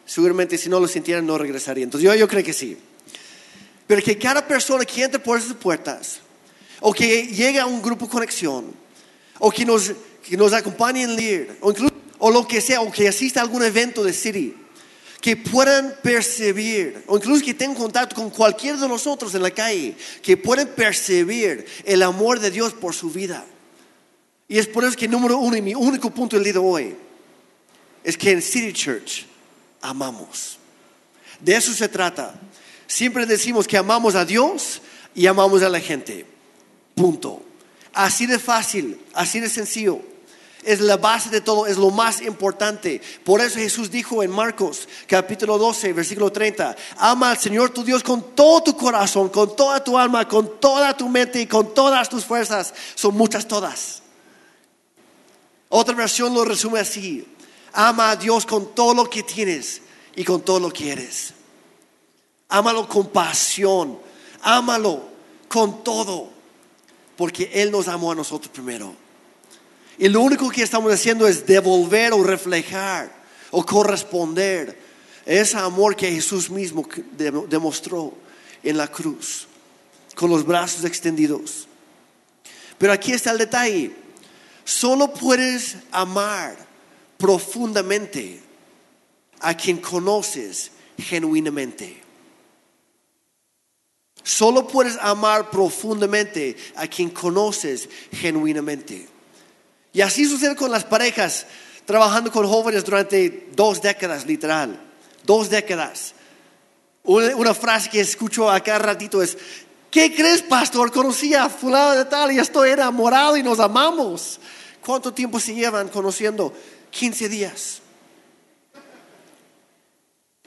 Seguramente 0.07 0.57
si 0.57 0.69
no 0.69 0.79
lo 0.79 0.87
sintieran 0.87 1.27
no 1.27 1.37
regresaría. 1.37 1.83
Entonces 1.83 2.05
yo, 2.05 2.15
yo 2.15 2.27
creo 2.27 2.43
que 2.43 2.53
sí. 2.53 2.77
Pero 3.85 4.01
que 4.01 4.17
cada 4.17 4.47
persona 4.47 4.85
que 4.85 5.03
entre 5.03 5.19
por 5.19 5.37
esas 5.37 5.53
puertas, 5.53 6.21
o 6.79 6.93
que 6.93 7.27
llegue 7.27 7.59
a 7.59 7.65
un 7.65 7.81
grupo 7.81 8.07
conexión, 8.07 8.73
o 9.37 9.51
que 9.51 9.65
nos, 9.65 9.91
que 10.27 10.37
nos 10.37 10.53
acompañe 10.53 11.03
en 11.03 11.15
leer, 11.15 11.57
o, 11.59 11.71
incluso, 11.71 11.93
o 12.19 12.31
lo 12.31 12.47
que 12.47 12.61
sea, 12.61 12.81
o 12.81 12.89
que 12.89 13.07
asista 13.07 13.41
a 13.41 13.43
algún 13.43 13.63
evento 13.63 14.01
de 14.01 14.13
City, 14.13 14.55
que 15.19 15.35
puedan 15.35 15.95
percibir, 16.01 17.03
o 17.07 17.17
incluso 17.17 17.43
que 17.43 17.53
tengan 17.53 17.75
contacto 17.75 18.15
con 18.15 18.29
cualquiera 18.29 18.77
de 18.77 18.87
nosotros 18.87 19.35
en 19.35 19.43
la 19.43 19.51
calle, 19.51 19.93
que 20.21 20.37
puedan 20.37 20.69
percibir 20.69 21.65
el 21.83 22.01
amor 22.01 22.39
de 22.39 22.49
Dios 22.49 22.73
por 22.73 22.93
su 22.93 23.09
vida. 23.09 23.45
Y 24.47 24.57
es 24.57 24.67
por 24.67 24.85
eso 24.85 24.95
que 24.95 25.09
número 25.09 25.37
uno 25.37 25.57
y 25.57 25.61
mi 25.61 25.75
único 25.75 26.09
punto 26.11 26.37
del 26.37 26.45
día 26.45 26.53
de 26.53 26.59
hoy 26.59 26.95
es 28.05 28.17
que 28.17 28.31
en 28.31 28.41
City 28.41 28.71
Church 28.71 29.25
amamos. 29.87 30.57
De 31.39 31.55
eso 31.55 31.73
se 31.73 31.87
trata. 31.87 32.33
Siempre 32.87 33.25
decimos 33.25 33.67
que 33.67 33.77
amamos 33.77 34.15
a 34.15 34.25
Dios 34.25 34.81
y 35.15 35.27
amamos 35.27 35.61
a 35.61 35.69
la 35.69 35.79
gente. 35.79 36.25
Punto. 36.95 37.41
Así 37.93 38.25
de 38.25 38.39
fácil, 38.39 38.99
así 39.13 39.39
de 39.39 39.49
sencillo. 39.49 39.99
Es 40.63 40.81
la 40.81 40.97
base 40.97 41.29
de 41.29 41.39
todo, 41.39 41.65
es 41.67 41.77
lo 41.77 41.91
más 41.91 42.21
importante. 42.21 43.01
Por 43.23 43.39
eso 43.39 43.59
Jesús 43.59 43.89
dijo 43.89 44.21
en 44.21 44.31
Marcos 44.31 44.87
capítulo 45.07 45.57
12, 45.57 45.93
versículo 45.93 46.31
30, 46.31 46.75
ama 46.97 47.31
al 47.31 47.37
Señor 47.37 47.69
tu 47.69 47.83
Dios 47.83 48.03
con 48.03 48.35
todo 48.35 48.63
tu 48.63 48.75
corazón, 48.75 49.29
con 49.29 49.55
toda 49.55 49.83
tu 49.83 49.97
alma, 49.97 50.27
con 50.27 50.59
toda 50.59 50.95
tu 50.97 51.07
mente 51.07 51.39
y 51.39 51.47
con 51.47 51.73
todas 51.73 52.09
tus 52.09 52.25
fuerzas. 52.25 52.73
Son 52.95 53.15
muchas 53.15 53.47
todas. 53.47 54.01
Otra 55.69 55.95
versión 55.95 56.33
lo 56.33 56.43
resume 56.43 56.79
así. 56.79 57.25
Ama 57.79 58.09
a 58.09 58.15
Dios 58.15 58.43
con 58.47 58.73
todo 58.73 58.95
lo 58.95 59.07
que 59.07 59.21
tienes 59.21 59.83
y 60.15 60.23
con 60.23 60.41
todo 60.41 60.59
lo 60.59 60.71
que 60.71 60.91
eres. 60.91 61.31
Ámalo 62.49 62.89
con 62.89 63.09
pasión. 63.09 63.99
Ámalo 64.41 65.03
con 65.47 65.83
todo. 65.83 66.27
Porque 67.15 67.51
Él 67.53 67.69
nos 67.69 67.87
amó 67.87 68.13
a 68.13 68.15
nosotros 68.15 68.51
primero. 68.51 68.95
Y 69.99 70.09
lo 70.09 70.21
único 70.21 70.49
que 70.49 70.63
estamos 70.63 70.91
haciendo 70.91 71.27
es 71.27 71.45
devolver 71.45 72.13
o 72.13 72.23
reflejar 72.23 73.15
o 73.51 73.63
corresponder 73.63 74.75
ese 75.23 75.57
amor 75.57 75.95
que 75.95 76.11
Jesús 76.11 76.49
mismo 76.49 76.83
demostró 77.47 78.11
en 78.63 78.75
la 78.75 78.87
cruz, 78.87 79.45
con 80.15 80.31
los 80.31 80.43
brazos 80.43 80.83
extendidos. 80.83 81.67
Pero 82.79 82.91
aquí 82.91 83.11
está 83.11 83.29
el 83.29 83.37
detalle. 83.37 83.95
Solo 84.65 85.13
puedes 85.13 85.77
amar 85.91 86.66
profundamente 87.17 88.41
a 89.39 89.55
quien 89.55 89.77
conoces 89.77 90.71
genuinamente. 90.97 92.03
Solo 94.23 94.67
puedes 94.67 94.97
amar 94.97 95.49
profundamente 95.49 96.57
a 96.75 96.87
quien 96.87 97.09
conoces 97.09 97.87
genuinamente. 98.11 99.07
Y 99.93 100.01
así 100.01 100.25
sucede 100.25 100.55
con 100.55 100.69
las 100.69 100.83
parejas, 100.83 101.47
trabajando 101.85 102.31
con 102.31 102.45
jóvenes 102.45 102.83
durante 102.83 103.47
dos 103.55 103.81
décadas, 103.81 104.25
literal. 104.25 104.79
Dos 105.23 105.49
décadas. 105.49 106.13
Una, 107.03 107.53
frase 107.53 107.89
que 107.89 108.01
escucho 108.01 108.49
a 108.49 108.59
ratito 108.59 109.23
es, 109.23 109.37
¿qué 109.89 110.13
crees, 110.13 110.41
pastor? 110.41 110.91
Conocí 110.91 111.33
a 111.33 111.47
fulano 111.47 111.91
de 111.91 112.05
tal 112.05 112.33
y 112.33 112.39
estoy 112.39 112.71
enamorado 112.71 113.37
y 113.37 113.43
nos 113.43 113.59
amamos. 113.59 114.41
¿Cuánto 114.85 115.13
tiempo 115.13 115.39
se 115.39 115.55
llevan 115.55 115.87
conociendo? 115.87 116.53
15 116.97 117.29
días. 117.29 117.81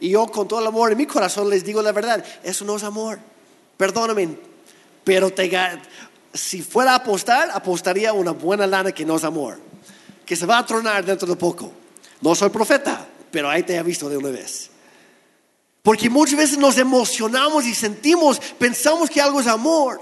Y 0.00 0.10
yo 0.10 0.26
con 0.26 0.48
todo 0.48 0.60
el 0.60 0.66
amor 0.66 0.92
en 0.92 0.98
mi 0.98 1.06
corazón 1.06 1.50
les 1.50 1.64
digo 1.64 1.82
la 1.82 1.92
verdad, 1.92 2.24
eso 2.42 2.64
no 2.64 2.76
es 2.76 2.82
amor 2.82 3.18
perdóname, 3.80 4.36
pero 5.04 5.32
te, 5.32 5.50
si 6.34 6.60
fuera 6.60 6.92
a 6.92 6.96
apostar, 6.96 7.50
apostaría 7.50 8.12
una 8.12 8.32
buena 8.32 8.66
lana 8.66 8.92
que 8.92 9.06
no 9.06 9.16
es 9.16 9.24
amor, 9.24 9.58
que 10.26 10.36
se 10.36 10.44
va 10.44 10.58
a 10.58 10.66
tronar 10.66 11.02
dentro 11.02 11.26
de 11.26 11.34
poco. 11.34 11.72
No 12.20 12.34
soy 12.34 12.50
profeta, 12.50 13.08
pero 13.30 13.48
ahí 13.48 13.62
te 13.62 13.74
he 13.74 13.82
visto 13.82 14.10
de 14.10 14.18
una 14.18 14.28
vez. 14.28 14.68
Porque 15.82 16.10
muchas 16.10 16.36
veces 16.36 16.58
nos 16.58 16.76
emocionamos 16.76 17.64
y 17.64 17.74
sentimos, 17.74 18.38
pensamos 18.58 19.08
que 19.08 19.22
algo 19.22 19.40
es 19.40 19.46
amor, 19.46 19.98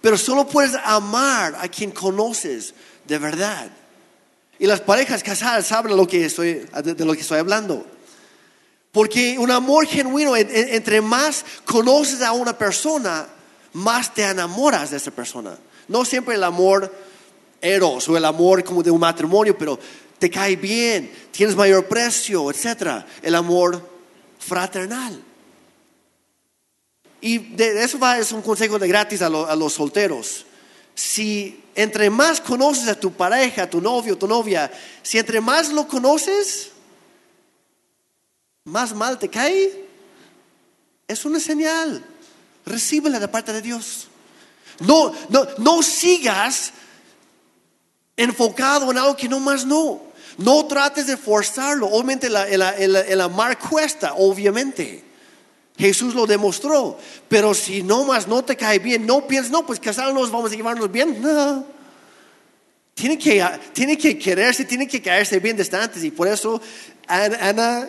pero 0.00 0.16
solo 0.16 0.46
puedes 0.46 0.74
amar 0.82 1.54
a 1.60 1.68
quien 1.68 1.90
conoces 1.90 2.72
de 3.06 3.18
verdad. 3.18 3.70
Y 4.58 4.66
las 4.66 4.80
parejas 4.80 5.22
casadas 5.22 5.66
saben 5.66 5.96
lo 5.96 6.06
que 6.06 6.24
estoy, 6.24 6.66
de 6.82 7.04
lo 7.04 7.14
que 7.14 7.20
estoy 7.20 7.38
hablando. 7.38 7.86
Porque 8.90 9.38
un 9.38 9.50
amor 9.50 9.86
genuino, 9.86 10.34
entre 10.34 11.00
más 11.00 11.44
conoces 11.64 12.22
a 12.22 12.32
una 12.32 12.56
persona, 12.56 13.26
más 13.74 14.12
te 14.12 14.24
enamoras 14.24 14.90
de 14.90 14.96
esa 14.96 15.10
persona. 15.10 15.56
No 15.86 16.04
siempre 16.04 16.34
el 16.34 16.44
amor 16.44 16.92
eros 17.60 18.08
o 18.08 18.16
el 18.16 18.24
amor 18.24 18.64
como 18.64 18.82
de 18.82 18.90
un 18.90 19.00
matrimonio, 19.00 19.56
pero 19.56 19.78
te 20.18 20.30
cae 20.30 20.56
bien, 20.56 21.12
tienes 21.30 21.54
mayor 21.54 21.86
precio, 21.86 22.50
etc. 22.50 23.04
El 23.22 23.34
amor 23.34 23.80
fraternal. 24.38 25.22
Y 27.20 27.38
de 27.38 27.82
eso 27.82 27.98
va, 27.98 28.18
es 28.18 28.32
un 28.32 28.42
consejo 28.42 28.78
de 28.78 28.88
gratis 28.88 29.22
a, 29.22 29.26
a 29.26 29.56
los 29.56 29.72
solteros. 29.72 30.46
Si 30.94 31.64
entre 31.78 32.10
más 32.10 32.40
conoces 32.40 32.88
a 32.88 32.98
tu 32.98 33.12
pareja, 33.12 33.62
a 33.62 33.70
tu 33.70 33.80
novio, 33.80 34.18
tu 34.18 34.26
novia, 34.26 34.68
si 35.00 35.16
entre 35.16 35.40
más 35.40 35.68
lo 35.68 35.86
conoces, 35.86 36.72
más 38.64 38.92
mal 38.92 39.16
te 39.16 39.28
cae, 39.28 39.86
es 41.06 41.24
una 41.24 41.38
señal. 41.38 42.04
Recíbela 42.66 43.20
de 43.20 43.28
parte 43.28 43.52
de 43.52 43.62
Dios. 43.62 44.08
No, 44.80 45.14
no, 45.28 45.46
no 45.58 45.80
sigas 45.84 46.72
enfocado 48.16 48.90
en 48.90 48.98
algo 48.98 49.16
que 49.16 49.28
no 49.28 49.38
más 49.38 49.64
no. 49.64 50.02
No 50.36 50.66
trates 50.66 51.06
de 51.06 51.16
forzarlo. 51.16 51.86
Obviamente 51.86 52.26
el, 52.26 53.20
amar 53.20 53.56
cuesta, 53.56 54.14
obviamente. 54.16 55.04
Jesús 55.78 56.14
lo 56.14 56.26
demostró. 56.26 56.98
Pero 57.28 57.54
si 57.54 57.82
no 57.82 58.04
más 58.04 58.26
no 58.26 58.44
te 58.44 58.56
cae 58.56 58.78
bien, 58.78 59.06
no 59.06 59.26
pienses, 59.26 59.50
no, 59.50 59.64
pues 59.64 59.78
casarnos, 59.78 60.30
vamos 60.30 60.52
a 60.52 60.56
llevarnos 60.56 60.90
bien. 60.90 61.22
No. 61.22 61.64
Tiene 62.94 63.16
que, 63.16 63.46
tiene 63.72 63.96
que 63.96 64.18
quererse, 64.18 64.64
tiene 64.64 64.88
que 64.88 65.00
caerse 65.00 65.38
bien 65.38 65.56
desde 65.56 65.76
antes. 65.76 66.02
Y 66.02 66.10
por 66.10 66.26
eso 66.26 66.60
Ana 67.06 67.88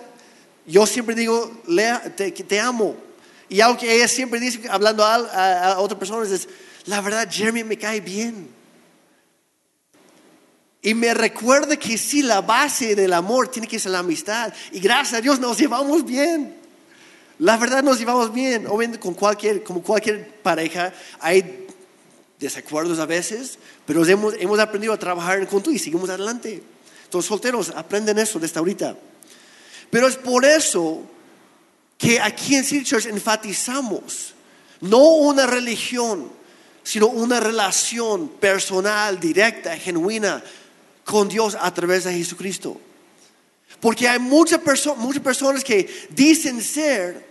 yo 0.67 0.85
siempre 0.85 1.15
digo, 1.15 1.51
Lea, 1.67 2.15
te, 2.15 2.59
amo. 2.59 2.95
Y 3.49 3.59
algo 3.59 3.79
que 3.79 3.91
ella 3.91 4.07
siempre 4.07 4.39
dice, 4.39 4.61
hablando 4.69 5.03
a, 5.03 5.71
a, 5.73 5.79
otras 5.79 5.97
personas, 5.97 6.29
es, 6.29 6.47
la 6.85 7.01
verdad, 7.01 7.27
Jeremy 7.29 7.63
me 7.63 7.75
cae 7.75 8.01
bien. 8.01 8.49
Y 10.83 10.93
me 10.93 11.11
recuerda 11.15 11.75
que 11.75 11.97
sí, 11.97 12.21
la 12.21 12.41
base 12.41 12.95
del 12.95 13.13
amor 13.13 13.47
tiene 13.47 13.67
que 13.67 13.79
ser 13.79 13.93
la 13.93 13.99
amistad. 13.99 14.53
Y 14.71 14.79
gracias 14.79 15.17
a 15.17 15.21
Dios 15.21 15.39
nos 15.39 15.57
llevamos 15.57 16.05
bien. 16.05 16.58
La 17.39 17.57
verdad 17.57 17.83
nos 17.83 17.99
llevamos 17.99 18.33
bien. 18.33 18.67
Obviamente 18.67 18.99
con 18.99 19.13
cualquier, 19.13 19.63
como 19.63 19.81
cualquier 19.81 20.41
pareja 20.41 20.93
hay 21.19 21.67
desacuerdos 22.39 22.99
a 22.99 23.05
veces, 23.05 23.57
pero 23.85 24.05
hemos, 24.05 24.33
hemos 24.39 24.59
aprendido 24.59 24.93
a 24.93 24.97
trabajar 24.97 25.39
en 25.39 25.45
conjunto 25.45 25.71
y 25.71 25.79
seguimos 25.79 26.09
adelante. 26.09 26.61
Entonces 27.03 27.27
solteros 27.27 27.71
aprenden 27.75 28.19
eso 28.19 28.39
desde 28.39 28.59
ahorita. 28.59 28.95
Pero 29.89 30.07
es 30.07 30.15
por 30.15 30.45
eso 30.45 31.01
que 31.97 32.19
aquí 32.19 32.55
en 32.55 32.63
City 32.63 32.85
Church 32.85 33.07
enfatizamos 33.07 34.33
no 34.81 34.99
una 35.15 35.45
religión, 35.45 36.29
sino 36.83 37.07
una 37.07 37.39
relación 37.39 38.29
personal, 38.29 39.19
directa, 39.19 39.75
genuina 39.77 40.43
con 41.03 41.27
Dios 41.27 41.57
a 41.59 41.73
través 41.73 42.03
de 42.03 42.13
Jesucristo. 42.13 42.79
Porque 43.79 44.07
hay 44.07 44.19
muchas, 44.19 44.61
muchas 44.97 45.21
personas 45.21 45.63
que 45.63 46.07
dicen 46.09 46.61
ser, 46.61 47.28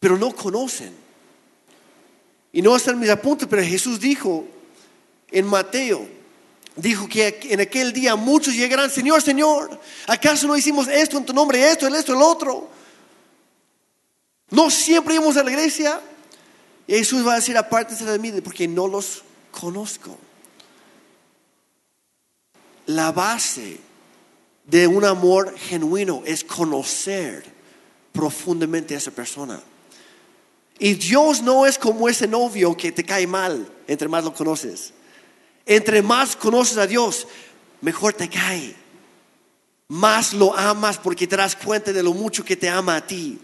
pero 0.00 0.18
no 0.18 0.34
conocen. 0.34 0.92
Y 2.52 2.62
no 2.62 2.74
están 2.74 2.98
mis 2.98 3.10
apuntes, 3.10 3.46
pero 3.48 3.62
Jesús 3.62 4.00
dijo 4.00 4.44
en 5.30 5.46
Mateo, 5.46 6.08
dijo 6.74 7.08
que 7.08 7.38
en 7.42 7.60
aquel 7.60 7.92
día 7.92 8.16
muchos 8.16 8.54
llegarán, 8.54 8.90
Señor, 8.90 9.22
Señor, 9.22 9.78
¿acaso 10.08 10.48
no 10.48 10.56
hicimos 10.56 10.88
esto 10.88 11.18
en 11.18 11.26
tu 11.26 11.32
nombre, 11.32 11.70
esto, 11.70 11.86
esto, 11.86 12.12
el 12.14 12.22
otro? 12.22 12.68
No 14.50 14.70
siempre 14.70 15.14
íbamos 15.14 15.36
a 15.36 15.44
la 15.44 15.50
iglesia. 15.50 16.00
Y 16.86 16.94
Jesús 16.94 17.24
va 17.24 17.34
a 17.34 17.36
decir, 17.36 17.56
apártense 17.56 18.04
de 18.04 18.18
mí, 18.18 18.32
porque 18.40 18.66
no 18.66 18.88
los 18.88 19.22
conozco. 19.52 20.18
La 22.86 23.12
base 23.12 23.78
de 24.64 24.86
un 24.88 25.04
amor 25.04 25.56
genuino 25.56 26.22
es 26.26 26.42
conocer 26.42 27.44
profundamente 28.12 28.94
a 28.94 28.98
esa 28.98 29.12
persona. 29.12 29.62
Y 30.80 30.94
Dios 30.94 31.42
no 31.42 31.66
es 31.66 31.76
como 31.78 32.08
ese 32.08 32.26
novio 32.26 32.74
que 32.74 32.90
te 32.90 33.04
cae 33.04 33.26
mal 33.26 33.70
entre 33.86 34.08
más 34.08 34.24
lo 34.24 34.32
conoces. 34.32 34.94
Entre 35.66 36.00
más 36.00 36.34
conoces 36.36 36.78
a 36.78 36.86
Dios, 36.86 37.26
mejor 37.82 38.14
te 38.14 38.30
cae. 38.30 38.74
Más 39.88 40.32
lo 40.32 40.56
amas 40.56 40.96
porque 40.96 41.26
te 41.26 41.36
das 41.36 41.54
cuenta 41.54 41.92
de 41.92 42.02
lo 42.02 42.14
mucho 42.14 42.44
que 42.44 42.56
te 42.56 42.68
ama 42.68 42.96
a 42.96 43.06
ti. 43.06 43.38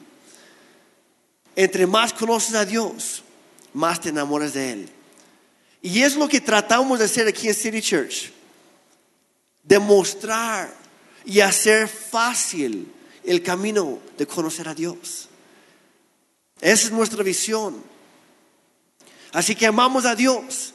Entre 1.54 1.86
más 1.86 2.12
conoces 2.14 2.54
a 2.54 2.64
Dios, 2.64 3.22
más 3.74 4.00
te 4.00 4.08
enamoras 4.08 4.54
de 4.54 4.72
Él. 4.72 4.88
Y 5.82 6.02
es 6.02 6.16
lo 6.16 6.28
que 6.28 6.40
tratamos 6.40 7.00
de 7.00 7.04
hacer 7.04 7.28
aquí 7.28 7.48
en 7.48 7.54
City 7.54 7.82
Church. 7.82 8.32
Demostrar 9.62 10.72
y 11.24 11.40
hacer 11.40 11.86
fácil 11.88 12.90
el 13.24 13.42
camino 13.42 13.98
de 14.16 14.26
conocer 14.26 14.68
a 14.68 14.74
Dios. 14.74 15.28
Esa 16.60 16.86
es 16.86 16.92
nuestra 16.92 17.22
visión. 17.22 17.82
Así 19.32 19.54
que 19.54 19.66
amamos 19.66 20.04
a 20.06 20.14
Dios 20.14 20.72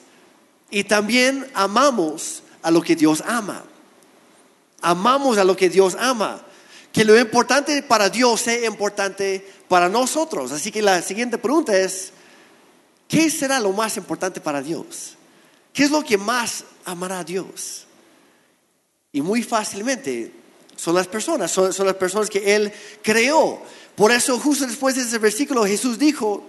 y 0.69 0.83
también 0.83 1.49
amamos 1.53 2.43
a 2.61 2.71
lo 2.71 2.81
que 2.81 2.95
Dios 2.95 3.23
ama. 3.25 3.63
Amamos 4.81 5.37
a 5.37 5.43
lo 5.43 5.55
que 5.55 5.69
Dios 5.69 5.95
ama. 5.99 6.41
Que 6.91 7.05
lo 7.05 7.17
importante 7.17 7.81
para 7.83 8.09
Dios 8.09 8.41
sea 8.41 8.65
importante 8.65 9.45
para 9.67 9.89
nosotros. 9.89 10.51
Así 10.51 10.71
que 10.71 10.81
la 10.81 11.01
siguiente 11.01 11.37
pregunta 11.37 11.75
es, 11.77 12.11
¿qué 13.07 13.29
será 13.29 13.59
lo 13.59 13.71
más 13.71 13.97
importante 13.97 14.41
para 14.41 14.61
Dios? 14.61 15.15
¿Qué 15.73 15.83
es 15.85 15.91
lo 15.91 16.03
que 16.03 16.17
más 16.17 16.65
amará 16.85 17.19
a 17.19 17.23
Dios? 17.23 17.87
Y 19.11 19.21
muy 19.21 19.41
fácilmente 19.41 20.40
son 20.81 20.95
las 20.95 21.07
personas, 21.07 21.51
son, 21.51 21.85
las 21.85 21.93
personas 21.93 22.27
que 22.27 22.55
Él 22.55 22.73
creó. 23.03 23.61
Por 23.93 24.11
eso 24.11 24.39
justo 24.39 24.65
después 24.65 24.95
de 24.95 25.03
ese 25.03 25.19
versículo 25.19 25.63
Jesús 25.63 25.99
dijo, 25.99 26.43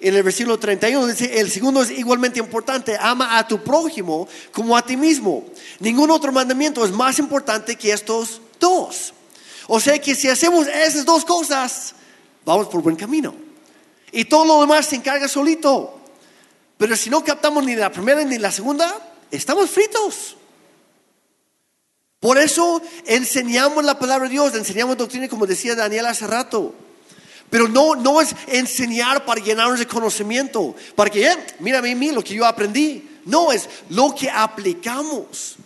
en 0.00 0.16
el 0.16 0.24
versículo 0.24 0.58
31 0.58 1.06
dice, 1.06 1.38
el 1.38 1.48
segundo 1.48 1.82
es 1.82 1.92
igualmente 1.92 2.40
importante, 2.40 2.96
ama 3.00 3.38
a 3.38 3.46
tu 3.46 3.62
prójimo 3.62 4.26
como 4.50 4.76
a 4.76 4.84
ti 4.84 4.96
mismo. 4.96 5.44
Ningún 5.78 6.10
otro 6.10 6.32
mandamiento 6.32 6.84
es 6.84 6.90
más 6.90 7.20
importante 7.20 7.76
que 7.76 7.92
estos 7.92 8.40
dos. 8.58 9.14
O 9.68 9.78
sea 9.78 9.96
que 10.00 10.16
si 10.16 10.28
hacemos 10.28 10.66
esas 10.66 11.04
dos 11.04 11.24
cosas, 11.24 11.94
vamos 12.44 12.66
por 12.66 12.82
buen 12.82 12.96
camino. 12.96 13.32
Y 14.10 14.24
todo 14.24 14.44
lo 14.44 14.60
demás 14.60 14.86
se 14.86 14.96
encarga 14.96 15.28
solito. 15.28 16.00
Pero 16.76 16.96
si 16.96 17.10
no 17.10 17.22
captamos 17.22 17.62
ni 17.62 17.76
la 17.76 17.92
primera 17.92 18.24
ni 18.24 18.38
la 18.38 18.50
segunda, 18.50 18.92
estamos 19.30 19.70
fritos. 19.70 20.36
Por 22.20 22.36
eso 22.36 22.82
enseñamos 23.06 23.84
la 23.84 23.98
palabra 23.98 24.26
de 24.26 24.32
Dios, 24.32 24.54
enseñamos 24.54 24.96
doctrina, 24.96 25.28
como 25.28 25.46
decía 25.46 25.76
Daniel 25.76 26.06
hace 26.06 26.26
rato. 26.26 26.74
Pero 27.48 27.68
no, 27.68 27.94
no 27.94 28.20
es 28.20 28.34
enseñar 28.48 29.24
para 29.24 29.40
llenarnos 29.40 29.78
de 29.78 29.86
conocimiento, 29.86 30.74
para 30.96 31.10
que, 31.10 31.26
eh, 31.26 31.36
mírame 31.60 31.92
a 31.92 31.96
mí 31.96 32.10
lo 32.10 32.22
que 32.22 32.34
yo 32.34 32.44
aprendí. 32.44 33.20
No, 33.24 33.52
es 33.52 33.68
lo 33.90 34.14
que 34.14 34.28
aplicamos. 34.28 35.56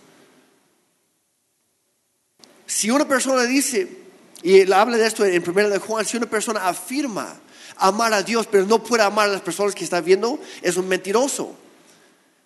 Si 2.67 2.91
una 2.91 3.09
persona 3.09 3.43
dice, 3.45 4.03
y 4.43 4.71
habla 4.71 4.97
de 4.97 5.07
esto 5.07 5.25
en 5.25 5.43
primera 5.43 5.69
de 5.69 5.79
Juan, 5.79 6.05
si 6.05 6.19
una 6.19 6.29
persona 6.29 6.69
afirma 6.69 7.41
amar 7.77 8.13
a 8.13 8.23
Dios, 8.23 8.47
pero 8.47 8.67
no 8.67 8.83
puede 8.83 9.03
amar 9.03 9.29
a 9.29 9.33
las 9.33 9.41
personas 9.41 9.75
que 9.75 9.85
está 9.85 10.01
viendo, 10.01 10.39
es 10.61 10.77
un 10.77 10.87
mentiroso. 10.87 11.57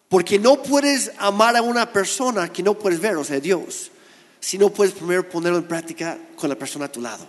Porque 0.08 0.38
no 0.38 0.62
puedes 0.62 1.10
amar 1.18 1.56
a 1.56 1.62
una 1.62 1.92
persona 1.92 2.52
que 2.52 2.62
no 2.62 2.74
puedes 2.74 3.00
ver, 3.00 3.16
o 3.16 3.24
sea, 3.24 3.40
Dios 3.40 3.90
si 4.46 4.58
no 4.58 4.70
puedes 4.70 4.94
primero 4.94 5.28
ponerlo 5.28 5.58
en 5.58 5.66
práctica 5.66 6.16
con 6.36 6.48
la 6.48 6.54
persona 6.54 6.84
a 6.84 6.92
tu 6.92 7.00
lado. 7.00 7.26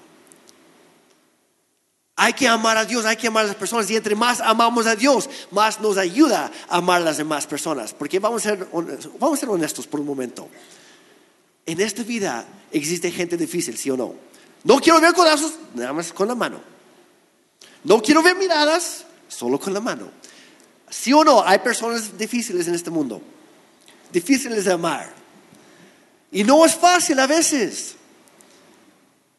Hay 2.16 2.34
que 2.34 2.48
amar 2.48 2.78
a 2.78 2.86
Dios, 2.86 3.06
hay 3.06 3.18
que 3.18 3.26
amar 3.26 3.46
a 3.46 3.48
las 3.48 3.56
personas 3.56 3.90
y 3.90 3.96
entre 3.96 4.14
más 4.14 4.40
amamos 4.40 4.86
a 4.86 4.96
Dios, 4.96 5.28
más 5.50 5.82
nos 5.82 5.98
ayuda 5.98 6.52
a 6.70 6.78
amar 6.78 7.02
a 7.02 7.06
las 7.06 7.18
demás 7.18 7.48
personas. 7.48 7.92
Porque 7.96 8.20
vamos 8.20 8.46
a 8.46 8.50
ser, 8.50 8.68
vamos 8.72 9.34
a 9.34 9.38
ser 9.40 9.50
honestos 9.50 9.88
por 9.88 10.00
un 10.00 10.06
momento. 10.06 10.48
En 11.66 11.82
esta 11.82 12.04
vida 12.04 12.46
existe 12.72 13.10
gente 13.10 13.36
difícil, 13.36 13.76
¿sí 13.80 13.90
o 13.90 13.98
no? 13.98 14.14
No 14.64 14.80
quiero 14.80 15.02
ver 15.02 15.16
codazos, 15.16 15.54
nada 15.74 15.94
más 15.94 16.14
con 16.14 16.28
la 16.28 16.36
mano. 16.36 16.62
No 17.84 18.00
quiero 18.00 18.22
ver 18.22 18.36
miradas, 18.36 19.06
solo 19.28 19.60
con 19.60 19.74
la 19.74 19.80
mano. 19.80 20.12
¿Sí 20.88 21.14
o 21.14 21.24
no? 21.24 21.44
Hay 21.44 21.58
personas 21.58 22.16
difíciles 22.16 22.68
en 22.68 22.76
este 22.76 22.92
mundo. 22.92 23.20
Difíciles 24.12 24.66
de 24.66 24.74
amar. 24.74 25.17
Y 26.32 26.44
no 26.44 26.66
es 26.66 26.76
fácil 26.76 27.20
a 27.20 27.28
veces. 27.28 27.96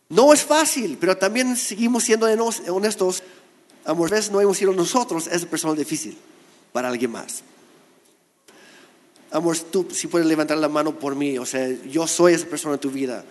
No 0.08 0.32
es 0.32 0.42
fácil, 0.42 0.96
pero 0.98 1.16
también 1.16 1.56
seguimos 1.56 2.04
siendo 2.04 2.26
honestos. 2.68 3.22
A 3.84 3.94
no 3.94 4.40
hemos 4.40 4.58
sido 4.58 4.72
nosotros 4.72 5.26
esa 5.26 5.46
persona 5.46 5.74
difícil 5.74 6.16
para 6.72 6.88
alguien 6.88 7.10
más. 7.10 7.42
Amor, 9.30 9.58
tú 9.58 9.88
si 9.92 10.06
puedes 10.06 10.26
levantar 10.26 10.56
la 10.58 10.68
mano 10.68 10.98
por 10.98 11.14
mí, 11.14 11.38
o 11.38 11.44
sea, 11.44 11.68
yo 11.86 12.06
soy 12.06 12.34
esa 12.34 12.46
persona 12.46 12.74
en 12.74 12.80
tu 12.80 12.90
vida. 12.90 13.24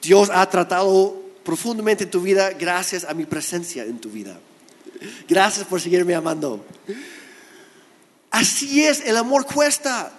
Dios 0.00 0.30
ha 0.32 0.48
tratado 0.48 1.20
profundamente 1.44 2.04
en 2.04 2.10
tu 2.10 2.20
vida 2.20 2.50
gracias 2.50 3.04
a 3.04 3.14
mi 3.14 3.24
presencia 3.24 3.84
en 3.84 3.98
tu 3.98 4.10
vida. 4.10 4.38
Gracias 5.28 5.66
por 5.66 5.80
seguirme 5.80 6.14
amando. 6.14 6.64
Así 8.30 8.84
es, 8.84 9.00
el 9.00 9.16
amor 9.16 9.46
cuesta. 9.46 10.12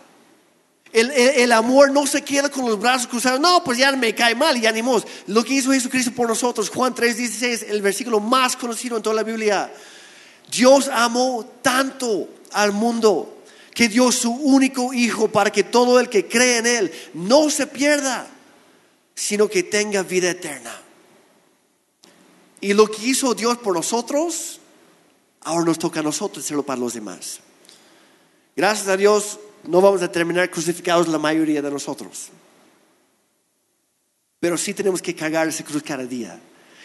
El, 0.94 1.52
amor 1.52 1.92
no 1.92 2.06
se 2.06 2.22
queda 2.22 2.50
con 2.50 2.66
los 2.66 2.80
brazos 2.80 3.08
cruzados. 3.08 3.40
No, 3.40 3.64
pues 3.64 3.80
ya 3.80 3.92
me 3.94 4.14
cae 4.14 4.36
mal 4.36 4.56
y 4.58 4.68
animos. 4.68 5.06
Lo 5.26 5.44
que 5.44 5.56
hizo 5.56 5.72
Jesucristo 5.72 6.12
por 6.12 6.30
nosotros, 6.30 6.70
Juan 6.70 6.94
3:16, 6.94 7.66
el 7.68 7.82
versículo 7.82 8.20
más 8.20 8.56
conocido 8.56 8.98
en 8.98 9.04
toda 9.04 9.16
la 9.16 9.24
Biblia. 9.24 9.74
Dios 10.52 10.88
amó 10.94 11.50
tanto 11.64 12.30
al 12.52 12.74
mundo 12.74 13.40
que 13.74 13.90
dio 13.90 14.12
su 14.12 14.32
único 14.32 14.94
hijo 14.94 15.30
para 15.30 15.52
que 15.52 15.64
todo 15.64 16.00
el 16.00 16.10
que 16.10 16.28
cree 16.28 16.58
en 16.60 16.68
él 16.68 16.92
no 17.16 17.50
se 17.50 17.66
pierda, 17.66 18.28
sino 19.16 19.50
que 19.50 19.64
tenga 19.64 20.04
vida 20.04 20.30
eterna. 20.30 20.80
Y 22.62 22.74
lo 22.74 22.86
que 22.86 23.08
hizo 23.08 23.34
Dios 23.34 23.58
por 23.58 23.74
nosotros, 23.74 24.60
ahora 25.42 25.66
nos 25.66 25.80
toca 25.80 26.02
a 26.02 26.04
nosotros 26.04 26.46
hacerlo 26.46 26.64
para 26.64 26.80
los 26.80 26.94
demás. 26.94 27.40
Gracias 28.56 28.88
a 28.88 28.96
Dios, 28.96 29.40
no 29.64 29.82
vamos 29.82 30.02
a 30.02 30.12
terminar 30.12 30.50
crucificados 30.50 31.08
la 31.08 31.18
mayoría 31.18 31.62
de 31.62 31.72
nosotros. 31.72 32.30
Pero 34.40 34.58
sí 34.58 34.74
tenemos 34.74 35.02
que 35.02 35.16
cagar 35.16 35.48
ese 35.48 35.64
cruz 35.64 35.84
cada 35.84 36.06
día 36.06 36.40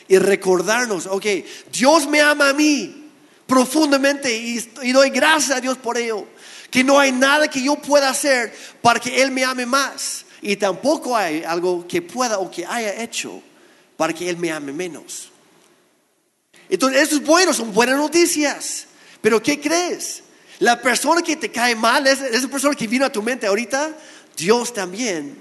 y 0.07 0.19
recordarnos, 0.19 1.07
ok, 1.07 1.27
Dios 1.73 2.09
me 2.09 2.21
ama 2.21 2.51
a 2.51 2.53
mí 2.53 3.11
profundamente 3.47 4.35
y, 4.35 4.73
y, 4.83 4.93
doy 4.93 5.11
gracias 5.11 5.59
a 5.59 5.61
Dios 5.61 5.77
por 5.79 5.99
ello. 5.99 6.27
Que 6.71 6.85
no 6.85 6.99
hay 6.99 7.13
nada 7.13 7.49
que 7.49 7.63
yo 7.63 7.77
pueda 7.77 8.11
hacer 8.11 8.55
para 8.83 9.01
que 9.01 9.23
Él 9.23 9.31
me 9.31 9.45
ame 9.45 9.67
más. 9.67 10.25
Y 10.41 10.57
tampoco 10.57 11.17
hay 11.17 11.43
algo 11.43 11.87
que 11.89 12.01
pueda 12.01 12.39
o 12.39 12.51
que 12.51 12.65
haya 12.65 13.03
hecho 13.03 13.43
para 13.97 14.13
que 14.13 14.29
Él 14.29 14.37
me 14.37 14.53
ame 14.53 14.73
menos. 14.73 15.31
Entonces, 16.69 17.03
eso 17.03 17.17
es 17.17 17.25
bueno, 17.25 17.53
son 17.53 17.73
buenas 17.73 17.97
noticias. 17.97 18.87
Pero 19.21 19.43
¿qué 19.43 19.61
crees? 19.61 20.23
La 20.59 20.81
persona 20.81 21.23
que 21.23 21.37
te 21.37 21.51
cae 21.51 21.77
mal, 21.77 22.07
esa 22.07 22.49
persona 22.49 22.75
que 22.75 22.87
vino 22.87 23.05
a 23.05 23.13
tu 23.13 23.23
mente 23.23 23.47
ahorita, 23.47 23.97
Dios 24.37 24.73
también 24.73 25.41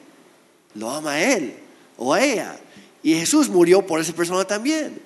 lo 0.75 0.89
ama 0.89 1.13
a 1.13 1.21
él 1.21 1.55
o 1.97 2.13
a 2.13 2.21
ella. 2.21 2.59
Y 3.01 3.15
Jesús 3.15 3.49
murió 3.49 3.85
por 3.85 3.99
esa 3.99 4.13
persona 4.13 4.45
también. 4.45 5.01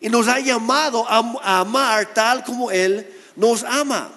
Y 0.00 0.08
nos 0.08 0.28
ha 0.28 0.38
llamado 0.40 1.06
a, 1.08 1.18
a 1.42 1.60
amar 1.60 2.12
tal 2.12 2.44
como 2.44 2.70
Él 2.70 3.06
nos 3.36 3.62
ama. 3.62 4.10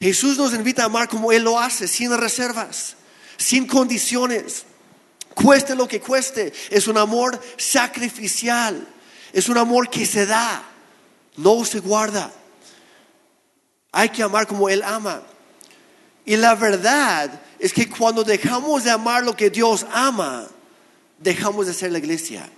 Jesús 0.00 0.38
nos 0.38 0.54
invita 0.54 0.82
a 0.82 0.86
amar 0.86 1.08
como 1.08 1.30
Él 1.30 1.42
lo 1.42 1.58
hace, 1.58 1.86
sin 1.86 2.16
reservas, 2.16 2.96
sin 3.36 3.66
condiciones, 3.66 4.64
cueste 5.34 5.74
lo 5.74 5.86
que 5.86 6.00
cueste. 6.00 6.52
Es 6.70 6.88
un 6.88 6.96
amor 6.96 7.38
sacrificial, 7.58 8.86
es 9.32 9.48
un 9.48 9.58
amor 9.58 9.90
que 9.90 10.06
se 10.06 10.26
da, 10.26 10.62
no 11.36 11.64
se 11.64 11.80
guarda. 11.80 12.32
Hay 13.92 14.08
que 14.10 14.22
amar 14.22 14.46
como 14.46 14.68
Él 14.68 14.82
ama. 14.82 15.22
Y 16.24 16.36
la 16.36 16.54
verdad 16.54 17.40
es 17.58 17.72
que 17.72 17.88
cuando 17.88 18.22
dejamos 18.22 18.84
de 18.84 18.90
amar 18.90 19.24
lo 19.24 19.34
que 19.34 19.50
Dios 19.50 19.86
ama, 19.92 20.48
dejamos 21.18 21.66
de 21.66 21.74
ser 21.74 21.92
la 21.92 21.98
iglesia. 21.98 22.48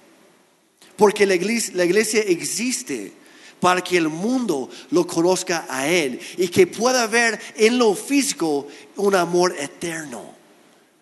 Porque 0.97 1.27
la 1.27 1.35
iglesia, 1.35 1.75
la 1.77 1.85
iglesia 1.85 2.21
existe 2.21 3.13
para 3.61 3.81
que 3.81 3.97
el 3.97 4.09
mundo 4.09 4.69
lo 4.91 5.07
conozca 5.07 5.67
a 5.69 5.87
Él 5.87 6.21
y 6.37 6.49
que 6.49 6.67
pueda 6.67 7.07
ver 7.07 7.41
en 7.57 7.79
lo 7.79 7.95
físico 7.95 8.67
un 8.97 9.15
amor 9.15 9.55
eterno 9.59 10.35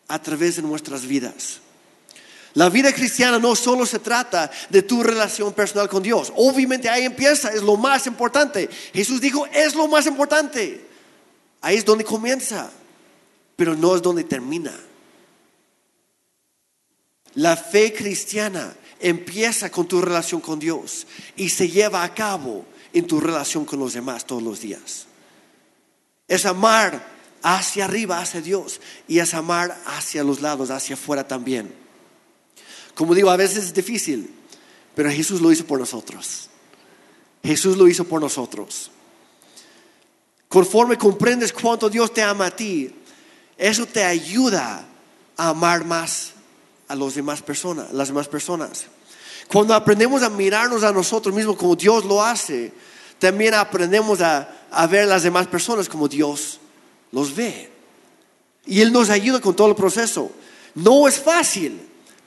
a 0.08 0.20
través 0.20 0.56
de 0.56 0.62
nuestras 0.62 1.06
vidas. 1.06 1.60
La 2.54 2.68
vida 2.68 2.92
cristiana 2.92 3.38
no 3.38 3.54
solo 3.54 3.86
se 3.86 4.00
trata 4.00 4.50
de 4.68 4.82
tu 4.82 5.02
relación 5.02 5.52
personal 5.52 5.88
con 5.88 6.02
Dios. 6.02 6.32
Obviamente 6.34 6.88
ahí 6.88 7.04
empieza, 7.04 7.50
es 7.50 7.62
lo 7.62 7.76
más 7.76 8.06
importante. 8.06 8.68
Jesús 8.92 9.20
dijo, 9.20 9.46
es 9.46 9.74
lo 9.74 9.86
más 9.86 10.06
importante. 10.06 10.84
Ahí 11.60 11.76
es 11.76 11.84
donde 11.84 12.04
comienza, 12.04 12.70
pero 13.54 13.74
no 13.76 13.94
es 13.94 14.02
donde 14.02 14.24
termina. 14.24 14.72
La 17.34 17.56
fe 17.56 17.92
cristiana 17.92 18.74
empieza 18.98 19.70
con 19.70 19.86
tu 19.86 20.00
relación 20.00 20.40
con 20.40 20.58
Dios 20.58 21.06
y 21.36 21.50
se 21.50 21.68
lleva 21.68 22.02
a 22.02 22.14
cabo 22.14 22.66
en 22.92 23.06
tu 23.06 23.20
relación 23.20 23.64
con 23.64 23.78
los 23.78 23.92
demás 23.92 24.26
todos 24.26 24.42
los 24.42 24.60
días. 24.60 25.06
Es 26.26 26.46
amar 26.46 27.06
hacia 27.42 27.84
arriba, 27.84 28.20
hacia 28.20 28.40
Dios, 28.40 28.80
y 29.06 29.20
es 29.20 29.34
amar 29.34 29.80
hacia 29.86 30.24
los 30.24 30.40
lados, 30.40 30.70
hacia 30.70 30.94
afuera 30.94 31.26
también. 31.26 31.79
Como 32.94 33.14
digo, 33.14 33.30
a 33.30 33.36
veces 33.36 33.64
es 33.64 33.74
difícil, 33.74 34.34
pero 34.94 35.10
Jesús 35.10 35.40
lo 35.40 35.50
hizo 35.52 35.64
por 35.64 35.78
nosotros. 35.78 36.48
Jesús 37.42 37.76
lo 37.76 37.88
hizo 37.88 38.04
por 38.04 38.20
nosotros. 38.20 38.90
Conforme 40.48 40.98
comprendes 40.98 41.52
cuánto 41.52 41.88
Dios 41.88 42.12
te 42.12 42.22
ama 42.22 42.46
a 42.46 42.56
ti, 42.56 42.92
eso 43.56 43.86
te 43.86 44.02
ayuda 44.02 44.84
a 45.36 45.48
amar 45.48 45.84
más 45.84 46.32
a 46.88 46.94
las 46.96 47.14
demás 47.14 47.40
personas, 47.40 47.92
las 47.92 48.08
demás 48.08 48.28
personas. 48.28 48.86
Cuando 49.48 49.74
aprendemos 49.74 50.22
a 50.22 50.28
mirarnos 50.28 50.82
a 50.82 50.92
nosotros 50.92 51.34
mismos 51.34 51.56
como 51.56 51.76
Dios 51.76 52.04
lo 52.04 52.22
hace, 52.22 52.72
también 53.18 53.54
aprendemos 53.54 54.20
a, 54.20 54.66
a 54.70 54.86
ver 54.86 55.04
a 55.04 55.06
las 55.06 55.22
demás 55.22 55.46
personas 55.46 55.88
como 55.88 56.08
Dios 56.08 56.58
los 57.12 57.34
ve. 57.34 57.70
Y 58.66 58.80
Él 58.80 58.92
nos 58.92 59.10
ayuda 59.10 59.40
con 59.40 59.54
todo 59.54 59.68
el 59.68 59.74
proceso. 59.74 60.30
No 60.74 61.06
es 61.08 61.18
fácil, 61.18 61.80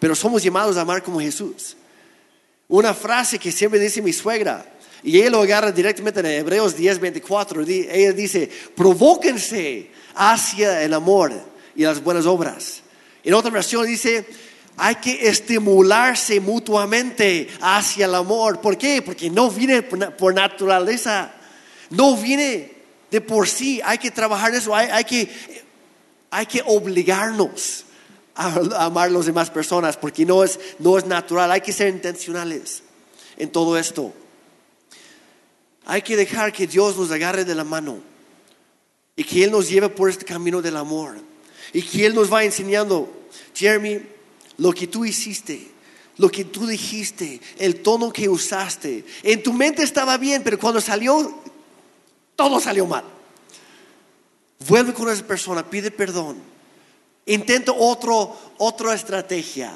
pero 0.04 0.16
somos 0.16 0.44
llamados 0.44 0.76
a 0.76 0.82
amar 0.82 1.02
como 1.02 1.22
Jesús. 1.22 1.78
Una 2.68 2.94
frase 2.94 3.39
que 3.39 3.54
siempre 3.54 3.80
dice 3.80 4.02
mi 4.02 4.12
suegra, 4.12 4.66
y 5.02 5.18
ella 5.18 5.30
lo 5.30 5.42
agarra 5.42 5.72
directamente 5.72 6.20
en 6.20 6.26
Hebreos 6.26 6.76
10, 6.76 7.00
24, 7.00 7.63
ella 7.66 8.12
dice, 8.12 8.50
provóquense 8.76 9.92
hacia 10.13 10.84
el 10.84 10.94
amor 10.94 11.32
y 11.74 11.84
las 11.84 12.04
buenas 12.04 12.26
obras. 12.26 12.82
En 13.24 13.34
otra 13.34 13.50
versión 13.50 13.86
dice, 13.86 14.26
hay 14.76 14.96
que 14.96 15.26
estimularse 15.26 16.42
mutuamente 16.42 17.48
hacia 17.62 18.04
el 18.04 18.16
amor. 18.16 18.60
¿Por 18.60 18.78
qué? 18.78 19.02
Porque 19.02 19.30
no 19.30 19.50
viene 19.50 19.84
por 19.84 20.34
naturaleza, 20.34 21.32
no 21.92 22.18
viene 22.18 22.74
de 23.10 23.22
por 23.22 23.48
sí. 23.48 23.80
Hay 23.86 24.00
que 24.00 24.12
trabajar 24.12 24.54
eso, 24.54 24.76
hay, 24.76 25.06
que, 25.06 25.30
hay 26.30 26.46
que 26.46 26.62
obligarnos 26.66 27.86
amar 28.36 29.10
a 29.10 29.12
las 29.12 29.26
demás 29.26 29.50
personas 29.50 29.98
porque 29.98 30.26
no 30.26 30.43
es, 30.43 30.60
no 30.80 30.98
es 30.98 31.06
natural. 31.06 31.52
Hay 31.52 31.62
que 31.62 31.74
ser 31.74 31.89
intencionales 31.89 32.84
en 33.38 33.50
todo 33.50 33.78
esto. 33.78 34.13
Hay 35.86 36.02
que 36.02 36.15
dejar 36.15 36.52
que 36.54 36.67
Dios 36.67 36.98
nos 36.98 37.12
agarre 37.12 37.46
de 37.46 37.56
la 37.56 37.63
mano 37.63 38.00
y 39.15 39.24
que 39.24 39.43
Él 39.43 39.52
nos 39.52 39.69
lleve 39.69 39.89
por 39.89 40.10
este 40.10 40.26
camino 40.26 40.62
del 40.62 40.78
amor 40.78 41.17
y 41.74 41.82
que 41.82 42.06
Él 42.06 42.15
nos 42.15 42.32
va 42.32 42.43
enseñando, 42.43 43.12
Jeremy, 43.54 44.02
lo 44.58 44.72
que 44.72 44.88
tú 44.88 45.04
hiciste, 45.06 45.72
lo 46.17 46.30
que 46.30 46.46
tú 46.46 46.67
dijiste, 46.67 47.41
el 47.58 47.82
tono 47.82 48.13
que 48.13 48.30
usaste. 48.30 49.04
En 49.24 49.43
tu 49.43 49.52
mente 49.52 49.84
estaba 49.84 50.17
bien, 50.17 50.43
pero 50.43 50.60
cuando 50.60 50.80
salió, 50.80 51.41
todo 52.36 52.60
salió 52.60 52.86
mal. 52.86 53.04
Vuelve 54.67 54.93
con 54.93 55.10
esa 55.10 55.26
persona, 55.26 55.69
pide 55.69 55.91
perdón. 55.91 56.53
Intenta 57.25 57.71
otro, 57.71 58.38
otra 58.57 58.93
estrategia. 58.93 59.73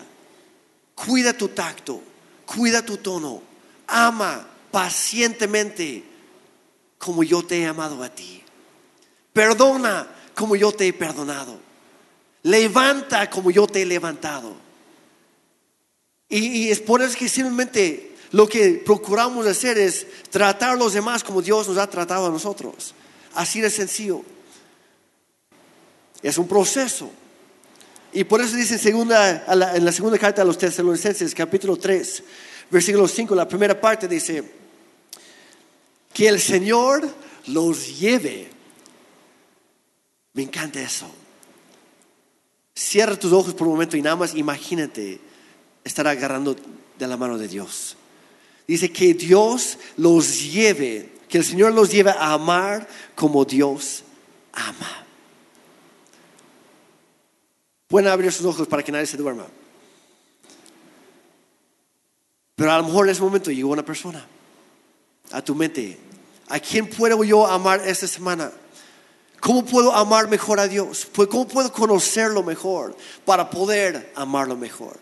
Cuida 0.94 1.34
tu 1.34 1.50
tacto, 1.50 2.02
cuida 2.46 2.84
tu 2.84 2.98
tono. 2.98 3.42
Ama 3.88 4.48
pacientemente 4.72 6.04
como 6.98 7.24
yo 7.24 7.44
te 7.44 7.62
he 7.62 7.66
amado 7.66 8.04
a 8.04 8.10
ti. 8.10 8.44
Perdona 9.32 10.08
como 10.36 10.56
yo 10.56 10.72
te 10.72 10.88
he 10.88 10.94
perdonado. 10.94 11.60
Levanta 12.44 13.30
como 13.30 13.52
yo 13.52 13.68
te 13.68 13.82
he 13.82 13.86
levantado. 13.86 14.56
Y, 16.30 16.70
es 16.70 16.82
por 16.82 17.02
eso 17.02 17.18
que 17.18 17.30
simplemente 17.30 18.16
lo 18.32 18.48
que 18.48 18.82
procuramos 18.86 19.46
hacer 19.48 19.78
es 19.78 20.06
tratar 20.30 20.72
a 20.72 20.76
los 20.76 20.94
demás 20.94 21.24
como 21.24 21.42
Dios 21.42 21.68
nos 21.68 21.78
ha 21.78 21.88
tratado 21.88 22.28
a 22.28 22.30
nosotros. 22.30 22.94
Así 23.34 23.62
de 23.62 23.70
sencillo. 23.70 24.24
Es 26.22 26.38
un 26.38 26.48
proceso. 26.48 27.10
Y 28.18 28.24
por 28.24 28.42
eso 28.42 28.58
dice 28.58 28.80
en, 28.90 29.10
la 29.10 29.92
segunda 29.92 30.18
carta 30.18 30.42
a 30.42 30.46
los 30.46 30.58
tesalonicenses, 30.58 31.36
capítulo 31.36 31.78
3, 31.78 32.24
versículo 32.72 33.08
5, 33.08 33.36
la 33.36 33.48
primera 33.48 33.80
parte 33.80 34.08
dice, 34.08 34.44
que 36.12 36.28
el 36.28 36.40
Señor 36.40 37.08
los 37.46 38.00
lleve. 38.00 38.50
Me 40.34 40.42
encanta 40.42 40.82
eso. 40.82 41.06
Cierra 42.74 43.16
tus 43.20 43.32
ojos 43.32 43.54
por 43.54 43.68
un 43.68 43.74
momento 43.74 43.96
y 43.96 44.02
nada 44.02 44.16
más 44.16 44.34
imagínate 44.34 45.22
estar 45.84 46.08
agarrando 46.08 46.56
de 46.98 47.08
la 47.08 47.18
mano 47.18 47.38
de 47.38 47.48
Dios. 47.48 47.98
Dice 48.68 48.92
que 48.92 49.14
Dios 49.14 49.78
los 49.96 50.42
lleve, 50.52 51.12
que 51.30 51.38
el 51.38 51.46
Señor 51.46 51.72
los 51.72 51.92
lleve 51.92 52.10
a 52.10 52.34
amar 52.34 52.88
como 53.14 53.46
Dios 53.46 54.04
ama. 54.54 55.07
Pueden 57.88 58.10
abrir 58.10 58.32
sus 58.32 58.46
ojos 58.46 58.68
para 58.68 58.84
que 58.84 58.92
nadie 58.92 59.06
se 59.06 59.18
duerma. 59.18 59.46
Pero 62.56 62.72
a 62.72 62.78
lo 62.78 62.84
mejor 62.86 63.06
en 63.06 63.12
ese 63.12 63.22
momento 63.22 63.52
llegó 63.52 63.70
una 63.70 63.86
persona 63.86 64.26
a 65.32 65.42
tu 65.42 65.56
mente. 65.56 65.98
¿A 66.50 66.60
quién 66.60 66.90
puedo 66.90 67.24
yo 67.24 67.46
amar 67.46 67.82
esta 67.86 68.08
semana? 68.08 68.52
¿Cómo 69.40 69.64
puedo 69.64 69.94
amar 69.94 70.28
mejor 70.28 70.60
a 70.60 70.68
Dios? 70.68 71.08
¿Cómo 71.16 71.48
puedo 71.48 71.72
conocerlo 71.72 72.42
mejor 72.44 72.98
para 73.26 73.50
poder 73.50 74.12
amarlo 74.16 74.56
mejor? 74.56 74.98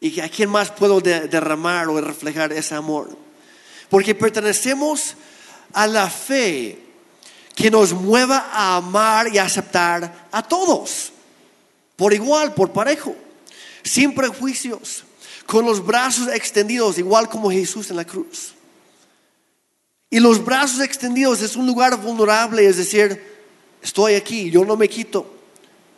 ¿Y 0.00 0.20
a 0.20 0.28
quién 0.28 0.50
más 0.50 0.70
puedo 0.70 1.00
derramar 1.00 1.88
o 1.88 2.00
reflejar 2.00 2.52
ese 2.52 2.74
amor? 2.74 3.16
Porque 3.88 4.14
pertenecemos 4.14 5.14
a 5.72 5.86
la 5.86 6.10
fe 6.10 6.82
que 7.54 7.70
nos 7.70 7.92
mueva 7.94 8.50
a 8.52 8.76
amar 8.76 9.34
y 9.34 9.38
aceptar 9.38 10.28
a 10.30 10.42
todos, 10.42 11.12
por 11.96 12.12
igual, 12.12 12.54
por 12.54 12.72
parejo, 12.72 13.16
sin 13.82 14.14
prejuicios, 14.14 15.04
con 15.46 15.64
los 15.64 15.84
brazos 15.84 16.28
extendidos, 16.28 16.98
igual 16.98 17.28
como 17.28 17.50
Jesús 17.50 17.90
en 17.90 17.96
la 17.96 18.04
cruz. 18.04 18.54
Y 20.10 20.20
los 20.20 20.44
brazos 20.44 20.80
extendidos 20.80 21.42
es 21.42 21.56
un 21.56 21.66
lugar 21.66 22.00
vulnerable, 22.00 22.66
es 22.66 22.76
decir, 22.76 23.22
estoy 23.82 24.14
aquí, 24.14 24.50
yo 24.50 24.64
no 24.64 24.76
me 24.76 24.88
quito, 24.88 25.34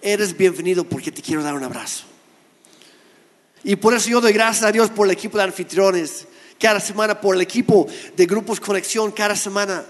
eres 0.01 0.37
bienvenido 0.37 0.85
porque 0.85 1.13
te 1.13 1.23
quiero 1.23 1.43
dar 1.43 1.55
un 1.55 1.65
abrazo. 1.65 2.05
Y 3.65 3.77
por 3.77 3.93
eso 3.95 4.09
yo 4.09 4.21
doy 4.21 4.33
gracias 4.33 4.65
a 4.65 4.73
Dios 4.73 4.91
por 4.91 5.07
el 5.07 5.13
equipo 5.13 5.37
de 5.37 5.45
anfitriones 5.45 6.27
cada 6.59 6.81
semana, 6.81 7.21
por 7.21 7.35
el 7.35 7.41
equipo 7.41 7.87
de 8.17 8.27
grupos 8.27 8.61
conexión 8.61 9.13
cada 9.13 9.37
semana, 9.37 9.85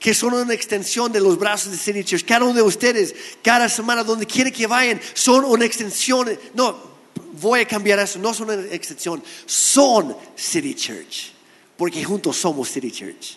que 0.00 0.14
son 0.14 0.32
una 0.32 0.54
extensión 0.54 1.12
de 1.12 1.20
los 1.20 1.38
brazos 1.38 1.70
de 1.70 1.78
City 1.78 2.02
Church. 2.02 2.24
Cada 2.24 2.46
uno 2.46 2.54
de 2.54 2.62
ustedes, 2.62 3.14
cada 3.42 3.68
semana, 3.68 4.02
donde 4.02 4.26
quiere 4.26 4.50
que 4.50 4.66
vayan, 4.66 4.98
son 5.12 5.44
una 5.44 5.66
extensión. 5.66 6.26
No, 6.54 6.74
voy 7.34 7.60
a 7.60 7.66
cambiar 7.66 7.98
eso, 7.98 8.18
no 8.18 8.32
son 8.32 8.50
una 8.50 8.62
extensión, 8.74 9.22
son 9.44 10.16
City 10.34 10.74
Church, 10.74 11.32
porque 11.76 12.02
juntos 12.02 12.38
somos 12.38 12.70
City 12.70 12.90
Church. 12.90 13.36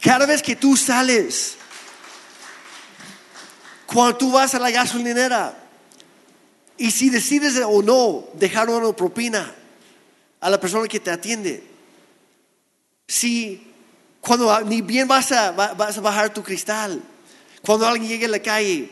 Cada 0.00 0.24
vez 0.24 0.42
que 0.42 0.56
tú 0.56 0.76
sales, 0.76 1.56
Cuando 3.86 4.18
tú 4.18 4.32
vas 4.32 4.54
a 4.54 4.58
la 4.58 4.70
gasolinera 4.70 5.64
y 6.76 6.90
si 6.90 7.08
decides 7.08 7.58
o 7.66 7.82
no 7.82 8.28
dejar 8.34 8.68
una 8.68 8.94
propina 8.94 9.54
a 10.40 10.50
la 10.50 10.60
persona 10.60 10.86
que 10.86 11.00
te 11.00 11.10
atiende, 11.10 11.64
si 13.06 13.68
cuando 14.28 14.60
ni 14.60 14.82
bien 14.82 15.08
vas 15.08 15.32
a, 15.32 15.52
vas 15.52 15.96
a 15.96 16.00
bajar 16.02 16.34
tu 16.34 16.42
cristal, 16.42 17.00
cuando 17.62 17.86
alguien 17.86 18.10
llegue 18.10 18.26
a 18.26 18.28
la 18.28 18.42
calle 18.42 18.90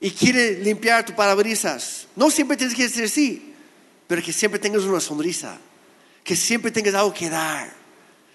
y 0.00 0.10
quiere 0.10 0.60
limpiar 0.60 1.04
tu 1.04 1.14
parabrisas, 1.14 2.06
no 2.16 2.30
siempre 2.30 2.56
tienes 2.56 2.74
que 2.74 2.84
decir 2.84 3.10
sí, 3.10 3.54
pero 4.06 4.22
que 4.22 4.32
siempre 4.32 4.58
tengas 4.58 4.84
una 4.84 4.98
sonrisa, 4.98 5.58
que 6.24 6.34
siempre 6.34 6.70
tengas 6.70 6.94
algo 6.94 7.12
que 7.12 7.28
dar, 7.28 7.70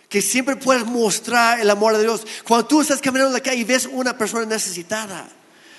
que 0.07 0.21
siempre 0.21 0.55
puedas 0.57 0.85
mostrar 0.85 1.59
el 1.59 1.71
amor 1.71 1.97
de 1.97 2.03
Dios. 2.03 2.23
Cuando 2.47 2.67
tú 2.67 2.81
estás 2.81 3.01
caminando 3.01 3.29
en 3.29 3.33
la 3.33 3.39
calle 3.41 3.61
y 3.61 3.63
ves 3.63 3.89
una 3.91 4.15
persona 4.15 4.45
necesitada, 4.45 5.27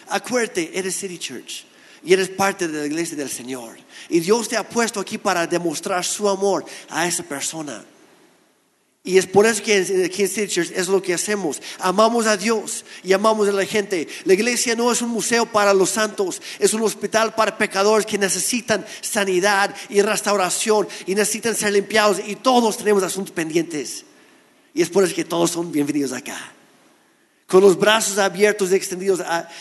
acuérdate, 0.09 0.77
eres 0.77 0.97
City 0.97 1.19
Church 1.19 1.67
y 2.03 2.13
eres 2.13 2.31
parte 2.31 2.67
de 2.67 2.81
la 2.81 2.87
iglesia 2.87 3.17
del 3.17 3.31
Señor. 3.31 3.77
Y 4.09 4.19
Dios 4.19 4.49
te 4.49 4.57
ha 4.57 4.69
puesto 4.69 4.99
aquí 4.99 5.19
para 5.19 5.47
demostrar 5.47 6.05
su 6.05 6.29
amor 6.29 6.65
a 6.89 7.07
esa 7.07 7.23
persona. 7.23 7.85
Y 9.07 9.19
es 9.19 9.27
por 9.27 9.45
eso 9.45 9.62
que 9.62 9.85
City 9.85 10.49
Church 10.49 10.73
es 10.75 10.88
lo 10.88 11.03
que 11.03 11.12
hacemos. 11.12 11.61
Amamos 11.79 12.27
a 12.27 12.38
Dios 12.38 12.87
y 13.03 13.12
amamos 13.12 13.47
a 13.47 13.53
la 13.53 13.67
gente. 13.67 14.09
La 14.25 14.33
iglesia 14.33 14.75
no 14.75 14.90
es 14.90 15.03
un 15.03 15.11
museo 15.11 15.45
para 15.45 15.75
los 15.75 15.90
santos, 15.90 16.40
es 16.59 16.73
un 16.73 16.81
hospital 16.81 17.35
para 17.35 17.59
pecadores 17.59 18.07
que 18.07 18.17
necesitan 18.17 18.87
sanidad 19.03 19.75
y 19.90 20.01
restauración 20.01 20.88
y 21.05 21.14
necesitan 21.14 21.55
ser 21.55 21.75
limpiados. 21.75 22.19
Y 22.27 22.37
todos 22.37 22.79
tenemos 22.79 23.03
asuntos 23.03 23.35
pendientes. 23.35 24.07
Y 24.73 24.81
es 24.81 24.88
por 24.88 25.05
eso 25.05 25.14
que 25.14 25.27
todos 25.27 25.51
son 25.51 25.71
bienvenidos 25.71 26.12
acá. 26.12 26.55
Con 27.47 27.61
los 27.61 27.79
brazos 27.79 28.17
abiertos 28.17 28.73
y 28.73 28.77
extendidos, 28.77 29.21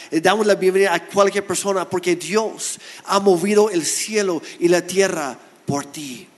eh, 0.09 0.21
damos 0.21 0.47
la 0.47 0.55
bienvenida 0.55 0.93
a 0.93 1.05
cualquier 1.05 1.45
persona 1.45 1.89
porque 1.89 2.15
Dios 2.15 2.79
ha 3.03 3.19
movido 3.19 3.69
el 3.69 3.85
cielo 3.85 4.41
y 4.57 4.69
la 4.69 4.87
tierra 4.87 5.37
por 5.65 5.85
ti. 5.85 6.29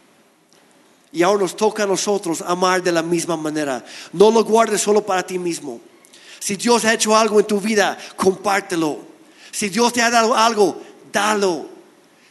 Y 1.15 1.23
ahora 1.23 1.43
nos 1.43 1.55
toca 1.55 1.83
a 1.83 1.87
nosotros 1.87 2.43
amar 2.45 2.83
de 2.83 2.91
la 2.91 3.01
misma 3.01 3.37
manera. 3.37 3.85
No 4.11 4.29
lo 4.29 4.43
guardes 4.43 4.81
solo 4.81 5.05
para 5.05 5.25
ti 5.25 5.39
mismo. 5.39 5.79
Si 6.39 6.57
Dios 6.57 6.83
ha 6.83 6.93
hecho 6.93 7.15
algo 7.15 7.39
en 7.39 7.47
tu 7.47 7.61
vida, 7.61 7.97
compártelo. 8.17 8.99
Si 9.49 9.69
Dios 9.69 9.93
te 9.93 10.01
ha 10.01 10.09
dado 10.09 10.35
algo, 10.35 10.81
dalo. 11.13 11.69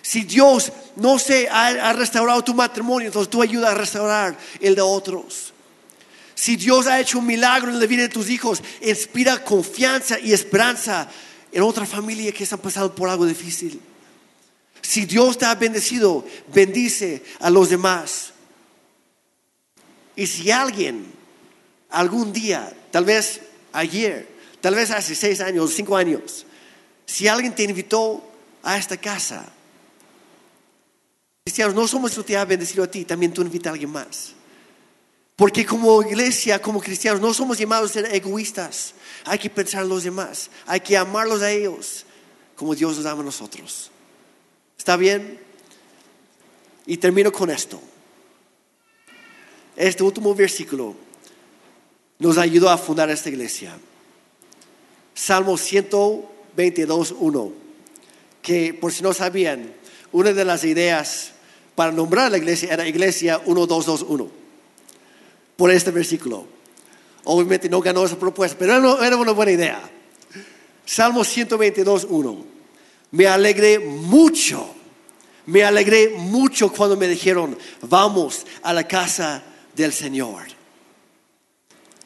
Si 0.02 0.24
Dios, 0.24 0.70
no 0.96 1.18
sé, 1.18 1.48
ha, 1.50 1.94
restaurado 1.94 2.44
tu 2.44 2.52
matrimonio, 2.52 3.06
entonces 3.06 3.30
tú 3.30 3.40
ayuda 3.40 3.70
a 3.70 3.74
restaurar 3.74 4.36
el 4.60 4.74
de 4.74 4.82
otros. 4.82 5.54
Si 6.34 6.56
Dios 6.56 6.86
ha 6.86 7.00
hecho 7.00 7.20
un 7.20 7.26
milagro 7.26 7.70
en 7.70 7.80
la 7.80 7.86
vida 7.86 8.02
de 8.02 8.10
tus 8.10 8.28
hijos, 8.28 8.62
inspira 8.82 9.42
confianza 9.42 10.20
y 10.20 10.34
esperanza 10.34 11.08
en 11.50 11.62
otra 11.62 11.86
familia 11.86 12.32
que 12.32 12.44
están 12.44 12.58
pasando 12.58 12.94
por 12.94 13.08
algo 13.08 13.24
difícil. 13.24 13.80
Si 14.82 15.06
Dios 15.06 15.38
te 15.38 15.46
ha 15.46 15.54
bendecido, 15.54 16.26
bendice 16.52 17.24
a 17.40 17.48
los 17.48 17.70
demás. 17.70 18.33
Y 20.16 20.26
si 20.26 20.50
alguien 20.50 21.06
algún 21.90 22.32
día, 22.32 22.72
tal 22.90 23.04
vez 23.04 23.40
ayer, 23.72 24.28
tal 24.60 24.74
vez 24.74 24.90
hace 24.90 25.14
seis 25.14 25.40
años, 25.40 25.72
cinco 25.74 25.96
años, 25.96 26.46
si 27.06 27.28
alguien 27.28 27.54
te 27.54 27.64
invitó 27.64 28.22
a 28.62 28.78
esta 28.78 28.96
casa, 28.96 29.44
cristianos, 31.44 31.74
no 31.74 31.86
somos 31.86 32.14
que 32.14 32.22
te 32.22 32.44
bendecido 32.44 32.84
a 32.84 32.90
ti, 32.90 33.04
también 33.04 33.32
tú 33.32 33.42
invitas 33.42 33.70
a 33.70 33.72
alguien 33.74 33.90
más. 33.90 34.34
Porque 35.36 35.66
como 35.66 36.02
iglesia, 36.02 36.62
como 36.62 36.80
cristianos, 36.80 37.20
no 37.20 37.34
somos 37.34 37.58
llamados 37.58 37.90
a 37.90 37.94
ser 37.94 38.14
egoístas. 38.14 38.94
Hay 39.24 39.38
que 39.38 39.50
pensar 39.50 39.82
en 39.82 39.88
los 39.88 40.04
demás, 40.04 40.48
hay 40.66 40.80
que 40.80 40.96
amarlos 40.96 41.42
a 41.42 41.50
ellos 41.50 42.06
como 42.54 42.74
Dios 42.74 42.96
nos 42.96 43.06
ama 43.06 43.22
a 43.22 43.24
nosotros. 43.24 43.90
¿Está 44.78 44.96
bien? 44.96 45.40
Y 46.86 46.98
termino 46.98 47.32
con 47.32 47.50
esto. 47.50 47.80
Este 49.76 50.02
último 50.02 50.34
versículo 50.34 50.94
nos 52.18 52.38
ayudó 52.38 52.70
a 52.70 52.78
fundar 52.78 53.10
esta 53.10 53.28
iglesia. 53.28 53.76
Salmo 55.14 55.56
122, 55.56 57.14
1. 57.18 57.52
Que 58.40 58.74
por 58.74 58.92
si 58.92 59.02
no 59.02 59.12
sabían, 59.12 59.72
una 60.12 60.32
de 60.32 60.44
las 60.44 60.64
ideas 60.64 61.32
para 61.74 61.90
nombrar 61.90 62.30
la 62.30 62.38
iglesia 62.38 62.72
era 62.72 62.86
Iglesia 62.86 63.38
1221. 63.38 64.30
Por 65.56 65.70
este 65.70 65.90
versículo. 65.90 66.46
Obviamente 67.24 67.68
no 67.68 67.80
ganó 67.80 68.04
esa 68.04 68.18
propuesta, 68.18 68.56
pero 68.58 69.02
era 69.02 69.16
una 69.16 69.32
buena 69.32 69.52
idea. 69.52 69.80
Salmo 70.84 71.24
122, 71.24 72.06
1. 72.08 72.44
Me 73.12 73.26
alegré 73.26 73.78
mucho, 73.78 74.74
me 75.46 75.64
alegré 75.64 76.10
mucho 76.10 76.70
cuando 76.70 76.96
me 76.96 77.08
dijeron, 77.08 77.56
vamos 77.82 78.46
a 78.62 78.72
la 78.72 78.86
casa 78.86 79.42
del 79.74 79.92
Señor. 79.92 80.44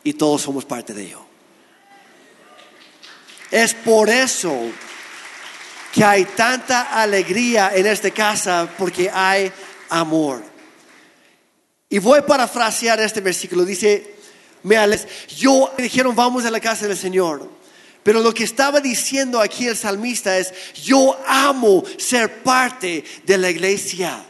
Y 0.02 0.14
todos 0.14 0.42
somos 0.42 0.64
parte 0.64 0.94
de 0.94 1.04
ello. 1.04 1.24
Es 3.50 3.74
por 3.74 4.08
eso 4.10 4.54
que 5.92 6.04
hay 6.04 6.24
tanta 6.24 7.00
alegría 7.00 7.72
en 7.74 7.86
esta 7.86 8.10
casa, 8.10 8.68
porque 8.76 9.10
hay 9.10 9.50
amor. 9.88 10.42
Y 11.88 11.98
voy 11.98 12.18
a 12.18 12.26
parafrasear 12.26 13.00
este 13.00 13.20
versículo. 13.20 13.64
Dice, 13.64 14.16
me 14.62 14.76
yo 15.36 15.72
me 15.76 15.84
dijeron, 15.84 16.14
vamos 16.14 16.44
a 16.44 16.50
la 16.50 16.60
casa 16.60 16.86
del 16.86 16.96
Señor. 16.96 17.48
Pero 18.02 18.20
lo 18.20 18.32
que 18.32 18.44
estaba 18.44 18.80
diciendo 18.80 19.40
aquí 19.40 19.66
el 19.66 19.76
salmista 19.76 20.38
es, 20.38 20.52
yo 20.74 21.18
amo 21.26 21.84
ser 21.96 22.42
parte 22.42 23.04
de 23.24 23.38
la 23.38 23.50
iglesia. 23.50 24.24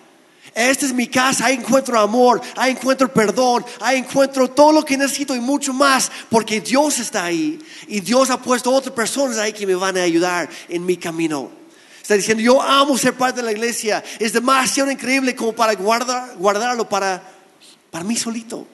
Esta 0.59 0.87
es 0.87 0.93
mi 0.93 1.07
casa, 1.07 1.47
ahí 1.47 1.55
encuentro 1.55 1.97
amor, 2.01 2.41
ahí 2.57 2.73
encuentro 2.73 3.13
perdón, 3.13 3.65
ahí 3.79 3.99
encuentro 3.99 4.51
todo 4.51 4.73
lo 4.73 4.85
que 4.85 4.97
necesito 4.97 5.37
y 5.37 5.41
mucho 5.41 5.73
más, 5.73 6.11
porque 6.29 6.61
Dios 6.61 6.99
está 6.99 7.27
ahí 7.27 7.61
y 7.87 8.01
Dios 8.01 8.29
ha 8.29 8.43
puesto 8.43 8.73
otras 8.73 8.93
personas 8.93 9.39
ahí 9.39 9.53
que 9.53 9.69
me 9.69 9.77
van 9.77 9.97
a 9.97 10.03
ayudar 10.03 10.51
en 10.69 10.85
mi 10.85 10.97
camino. 10.97 11.49
Está 12.03 12.15
diciendo, 12.15 12.43
yo 12.43 12.61
amo 12.61 12.99
ser 12.99 13.15
parte 13.15 13.37
de 13.37 13.45
la 13.45 13.53
iglesia, 13.53 14.03
es 14.19 14.33
demasiado 14.33 14.91
increíble 14.91 15.37
como 15.37 15.53
para 15.53 15.75
guardar, 15.77 16.35
guardarlo 16.37 16.89
para, 16.89 17.23
para 17.93 18.05
mí 18.05 18.17
solito. 18.17 18.67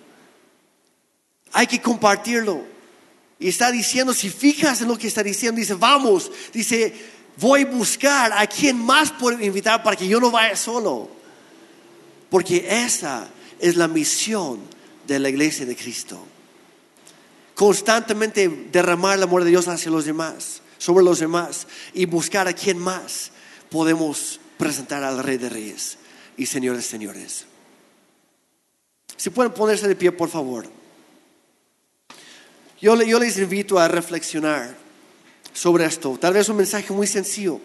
Hay 1.52 1.66
que 1.66 1.82
compartirlo. 1.82 2.64
Y 3.38 3.48
está 3.48 3.70
diciendo, 3.70 4.14
si 4.14 4.30
fijas 4.30 4.80
en 4.80 4.88
lo 4.88 4.96
que 4.96 5.08
está 5.08 5.22
diciendo, 5.22 5.58
dice, 5.58 5.74
vamos, 5.74 6.32
dice, 6.50 6.94
voy 7.36 7.64
a 7.64 7.66
buscar 7.66 8.32
a 8.32 8.46
quien 8.46 8.78
más 8.78 9.12
puedo 9.12 9.38
invitar 9.38 9.82
para 9.82 9.96
que 9.96 10.08
yo 10.08 10.18
no 10.18 10.30
vaya 10.30 10.56
solo. 10.56 11.23
Porque 12.34 12.66
esa 12.68 13.28
es 13.60 13.76
la 13.76 13.86
misión 13.86 14.58
de 15.06 15.20
la 15.20 15.28
iglesia 15.28 15.64
de 15.66 15.76
Cristo. 15.76 16.18
Constantemente 17.54 18.48
derramar 18.72 19.16
el 19.16 19.22
amor 19.22 19.44
de 19.44 19.50
Dios 19.50 19.68
hacia 19.68 19.92
los 19.92 20.04
demás, 20.04 20.60
sobre 20.76 21.04
los 21.04 21.20
demás, 21.20 21.68
y 21.92 22.06
buscar 22.06 22.48
a 22.48 22.52
quien 22.52 22.76
más 22.76 23.30
podemos 23.70 24.40
presentar 24.58 25.04
al 25.04 25.22
Rey 25.22 25.38
de 25.38 25.48
Reyes 25.48 25.96
y 26.36 26.46
Señores, 26.46 26.86
Señores. 26.86 27.44
Si 29.16 29.30
pueden 29.30 29.52
ponerse 29.52 29.86
de 29.86 29.94
pie, 29.94 30.10
por 30.10 30.28
favor. 30.28 30.66
Yo, 32.80 33.00
yo 33.00 33.20
les 33.20 33.38
invito 33.38 33.78
a 33.78 33.86
reflexionar 33.86 34.76
sobre 35.52 35.84
esto. 35.84 36.18
Tal 36.20 36.32
vez 36.32 36.48
un 36.48 36.56
mensaje 36.56 36.92
muy 36.92 37.06
sencillo 37.06 37.60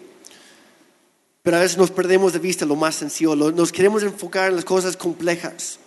pero 1.42 1.56
a 1.56 1.60
veces 1.60 1.78
nos 1.78 1.90
perdemos 1.90 2.32
de 2.32 2.38
vista 2.38 2.66
lo 2.66 2.76
más 2.76 2.96
sencillo, 2.96 3.34
nos 3.34 3.72
queremos 3.72 4.02
enfocar 4.02 4.50
en 4.50 4.56
las 4.56 4.64
cosas 4.64 4.96
complejas. 4.96 5.78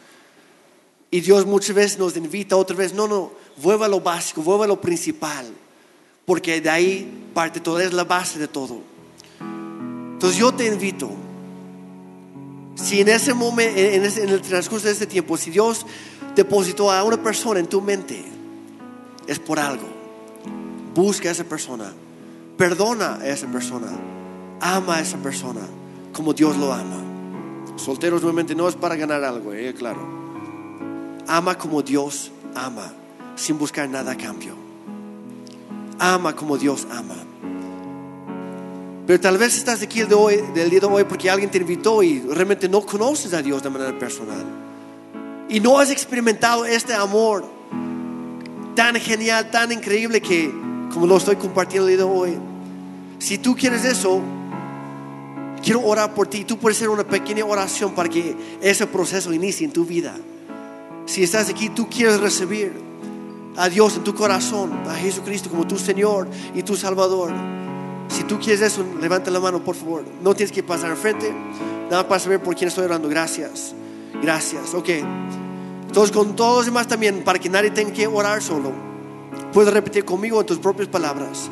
Y 1.11 1.21
Dios 1.21 1.45
muchas 1.45 1.75
veces 1.75 1.99
nos 1.99 2.17
invita 2.17 2.55
otra 2.57 2.75
vez, 2.75 2.93
no, 2.93 3.07
no, 3.07 3.31
vuelva 3.57 3.85
a 3.85 3.89
lo 3.89 4.01
básico, 4.01 4.41
vuelva 4.41 4.65
a 4.65 4.67
lo 4.67 4.81
principal, 4.81 5.45
porque 6.25 6.59
de 6.59 6.69
ahí 6.69 7.29
parte 7.35 7.59
todo, 7.59 7.79
es 7.79 7.93
la 7.93 8.03
base 8.03 8.39
de 8.39 8.47
todo. 8.47 8.81
Entonces 10.13 10.39
yo 10.39 10.51
te 10.51 10.65
invito, 10.65 11.11
si 12.73 13.01
en 13.01 13.09
ese 13.09 13.35
momento, 13.35 13.79
en, 13.79 14.03
en 14.05 14.29
el 14.29 14.41
transcurso 14.41 14.87
de 14.87 14.93
este 14.93 15.05
tiempo, 15.05 15.37
si 15.37 15.51
Dios 15.51 15.85
depositó 16.35 16.91
a 16.91 17.03
una 17.03 17.21
persona 17.21 17.59
en 17.59 17.67
tu 17.67 17.79
mente, 17.79 18.25
es 19.27 19.37
por 19.37 19.59
algo. 19.59 19.87
Busca 20.95 21.29
a 21.29 21.31
esa 21.31 21.43
persona, 21.43 21.93
perdona 22.57 23.17
a 23.17 23.27
esa 23.27 23.45
persona 23.47 23.91
ama 24.63 24.95
a 24.95 25.01
esa 25.01 25.17
persona 25.17 25.59
como 26.13 26.33
Dios 26.33 26.55
lo 26.57 26.71
ama. 26.71 27.01
Solteros 27.75 28.21
nuevamente 28.21 28.55
no 28.55 28.69
es 28.69 28.75
para 28.75 28.95
ganar 28.95 29.23
algo, 29.23 29.51
eh, 29.53 29.73
claro. 29.77 29.99
Ama 31.27 31.57
como 31.57 31.81
Dios 31.81 32.31
ama, 32.55 32.93
sin 33.35 33.57
buscar 33.57 33.89
nada 33.89 34.13
a 34.13 34.17
cambio. 34.17 34.55
Ama 35.99 36.35
como 36.35 36.57
Dios 36.57 36.87
ama. 36.89 37.15
Pero 39.05 39.19
tal 39.19 39.37
vez 39.37 39.57
estás 39.57 39.81
aquí 39.81 39.99
el 39.99 40.13
hoy, 40.13 40.37
del 40.53 40.69
día 40.69 40.79
de 40.79 40.85
hoy 40.85 41.03
porque 41.03 41.29
alguien 41.29 41.51
te 41.51 41.57
invitó 41.57 42.01
y 42.01 42.19
realmente 42.21 42.69
no 42.69 42.81
conoces 42.81 43.33
a 43.33 43.41
Dios 43.41 43.61
de 43.61 43.69
manera 43.69 43.97
personal. 43.99 44.45
Y 45.49 45.59
no 45.59 45.77
has 45.77 45.91
experimentado 45.91 46.63
este 46.65 46.93
amor 46.93 47.43
tan 48.75 48.95
genial, 48.95 49.51
tan 49.51 49.73
increíble 49.73 50.21
que 50.21 50.49
como 50.93 51.05
lo 51.05 51.17
estoy 51.17 51.35
compartiendo 51.35 51.87
el 51.87 51.97
día 51.97 52.05
de 52.05 52.11
hoy 52.11 52.37
Si 53.19 53.37
tú 53.37 53.55
quieres 53.55 53.83
eso, 53.83 54.21
quiero 55.63 55.81
orar 55.81 56.13
por 56.13 56.27
ti. 56.27 56.43
Tú 56.43 56.57
puedes 56.57 56.77
hacer 56.77 56.89
una 56.89 57.05
pequeña 57.05 57.45
oración 57.45 57.95
para 57.95 58.09
que 58.09 58.35
ese 58.61 58.85
proceso 58.85 59.33
inicie 59.33 59.65
en 59.65 59.71
tu 59.71 59.85
vida. 59.85 60.15
Si 61.05 61.23
estás 61.23 61.49
aquí, 61.49 61.69
tú 61.69 61.89
quieres 61.89 62.19
recibir 62.19 62.73
a 63.55 63.69
Dios 63.69 63.95
en 63.95 64.03
tu 64.03 64.13
corazón, 64.13 64.71
a 64.87 64.95
Jesucristo 64.95 65.49
como 65.49 65.65
tu 65.65 65.77
Señor 65.77 66.27
y 66.53 66.63
tu 66.63 66.75
Salvador. 66.75 67.31
Si 68.09 68.23
tú 68.25 68.39
quieres 68.39 68.61
eso, 68.61 68.85
levanta 69.01 69.31
la 69.31 69.39
mano, 69.39 69.63
por 69.63 69.75
favor. 69.75 70.03
No 70.21 70.35
tienes 70.35 70.51
que 70.51 70.61
pasar 70.61 70.91
al 70.91 70.97
frente. 70.97 71.33
Nada 71.89 72.07
para 72.07 72.19
saber 72.19 72.41
por 72.41 72.55
quién 72.55 72.67
estoy 72.67 72.85
orando. 72.85 73.07
Gracias. 73.07 73.73
Gracias. 74.21 74.73
Ok. 74.73 74.89
Entonces, 75.87 76.15
con 76.15 76.35
todos 76.35 76.57
los 76.57 76.65
demás 76.65 76.87
también, 76.87 77.23
para 77.23 77.39
que 77.39 77.49
nadie 77.49 77.71
tenga 77.71 77.93
que 77.93 78.07
orar 78.07 78.41
solo, 78.41 78.71
puedes 79.51 79.73
repetir 79.73 80.05
conmigo 80.05 80.39
en 80.39 80.45
tus 80.45 80.57
propias 80.57 80.87
palabras. 80.87 81.49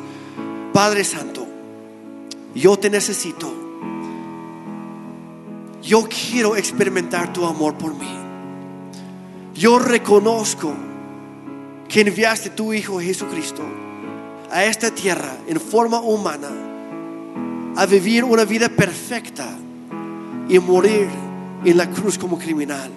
Padre 0.72 1.04
Santo, 1.04 1.46
yo 2.54 2.76
te 2.76 2.90
necesito. 2.90 3.61
Yo 5.82 6.08
quiero 6.08 6.56
experimentar 6.56 7.32
tu 7.32 7.44
amor 7.44 7.74
por 7.74 7.94
mí. 7.94 8.16
Yo 9.54 9.78
reconozco 9.78 10.72
que 11.88 12.00
enviaste 12.02 12.50
tu 12.50 12.72
Hijo 12.72 13.00
Jesucristo 13.00 13.62
a 14.50 14.64
esta 14.64 14.90
tierra 14.94 15.36
en 15.46 15.60
forma 15.60 16.00
humana 16.00 16.48
a 17.76 17.86
vivir 17.86 18.22
una 18.22 18.44
vida 18.44 18.68
perfecta 18.68 19.48
y 20.48 20.58
morir 20.58 21.08
en 21.64 21.76
la 21.76 21.90
cruz 21.90 22.16
como 22.16 22.38
criminal. 22.38 22.90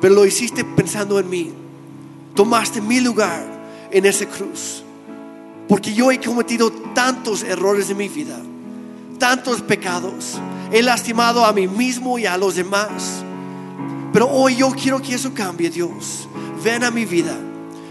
Pero 0.00 0.14
lo 0.14 0.26
hiciste 0.26 0.64
pensando 0.64 1.18
en 1.18 1.30
mí. 1.30 1.52
Tomaste 2.34 2.80
mi 2.80 3.00
lugar 3.00 3.42
en 3.90 4.04
esa 4.04 4.26
cruz. 4.26 4.82
Porque 5.68 5.94
yo 5.94 6.12
he 6.12 6.20
cometido 6.20 6.70
tantos 6.70 7.42
errores 7.42 7.90
en 7.90 7.96
mi 7.96 8.08
vida, 8.08 8.38
tantos 9.18 9.62
pecados. 9.62 10.40
He 10.72 10.82
lastimado 10.82 11.44
a 11.44 11.52
mí 11.52 11.66
mismo 11.66 12.18
y 12.18 12.26
a 12.26 12.36
los 12.36 12.56
demás. 12.56 13.22
Pero 14.12 14.28
hoy 14.28 14.56
yo 14.56 14.70
quiero 14.70 15.00
que 15.00 15.14
eso 15.14 15.32
cambie, 15.34 15.70
Dios 15.70 16.26
ven 16.66 16.82
a 16.82 16.90
mi 16.90 17.04
vida, 17.04 17.36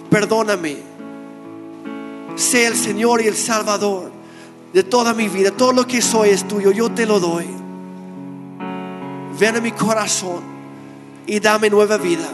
perdóname. 0.09 0.77
Sé 2.35 2.67
el 2.67 2.75
Señor 2.75 3.21
y 3.21 3.27
el 3.27 3.35
Salvador 3.35 4.11
de 4.73 4.83
toda 4.83 5.13
mi 5.13 5.29
vida. 5.29 5.51
Todo 5.51 5.71
lo 5.71 5.87
que 5.87 6.01
soy 6.01 6.29
es 6.29 6.45
tuyo, 6.45 6.71
yo 6.71 6.91
te 6.91 7.05
lo 7.05 7.21
doy. 7.21 7.45
Ven 9.39 9.55
a 9.55 9.61
mi 9.61 9.71
corazón 9.71 10.41
y 11.25 11.39
dame 11.39 11.69
nueva 11.69 11.97
vida. 11.97 12.27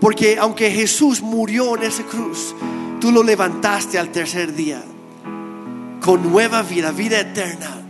Porque 0.00 0.38
aunque 0.38 0.70
Jesús 0.70 1.20
murió 1.20 1.76
en 1.76 1.82
esa 1.82 2.04
cruz, 2.04 2.54
tú 3.00 3.10
lo 3.10 3.24
levantaste 3.24 3.98
al 3.98 4.10
tercer 4.10 4.54
día 4.54 4.84
con 6.00 6.30
nueva 6.30 6.62
vida, 6.62 6.90
vida 6.92 7.20
eterna. 7.20 7.82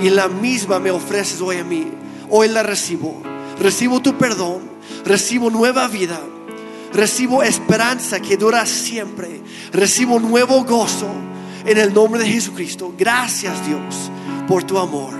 Y 0.00 0.10
la 0.10 0.28
misma 0.28 0.78
me 0.78 0.90
ofreces 0.90 1.40
hoy 1.40 1.58
a 1.58 1.64
mí. 1.64 1.86
Hoy 2.30 2.48
la 2.48 2.62
recibo. 2.62 3.22
Recibo 3.60 4.00
tu 4.00 4.16
perdón. 4.16 4.62
Recibo 5.04 5.50
nueva 5.50 5.88
vida 5.88 6.20
recibo 6.94 7.42
esperanza 7.42 8.20
que 8.20 8.36
dura 8.36 8.64
siempre, 8.64 9.42
recibo 9.72 10.20
nuevo 10.20 10.64
gozo 10.64 11.08
en 11.66 11.76
el 11.76 11.92
nombre 11.92 12.22
de 12.22 12.30
Jesucristo. 12.30 12.94
Gracias 12.96 13.66
Dios 13.66 14.10
por 14.46 14.64
tu 14.64 14.78
amor. 14.78 15.12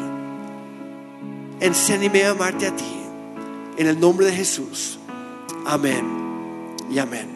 Enséñame 1.61 2.25
a 2.25 2.31
amarte 2.31 2.69
a 2.69 2.77
ti 2.77 3.03
en 3.77 3.87
el 3.87 3.99
nombre 3.99 4.27
de 4.27 4.33
Jesús. 4.33 4.99
Amén 5.67 6.05
y 6.91 6.99
amén. 6.99 7.34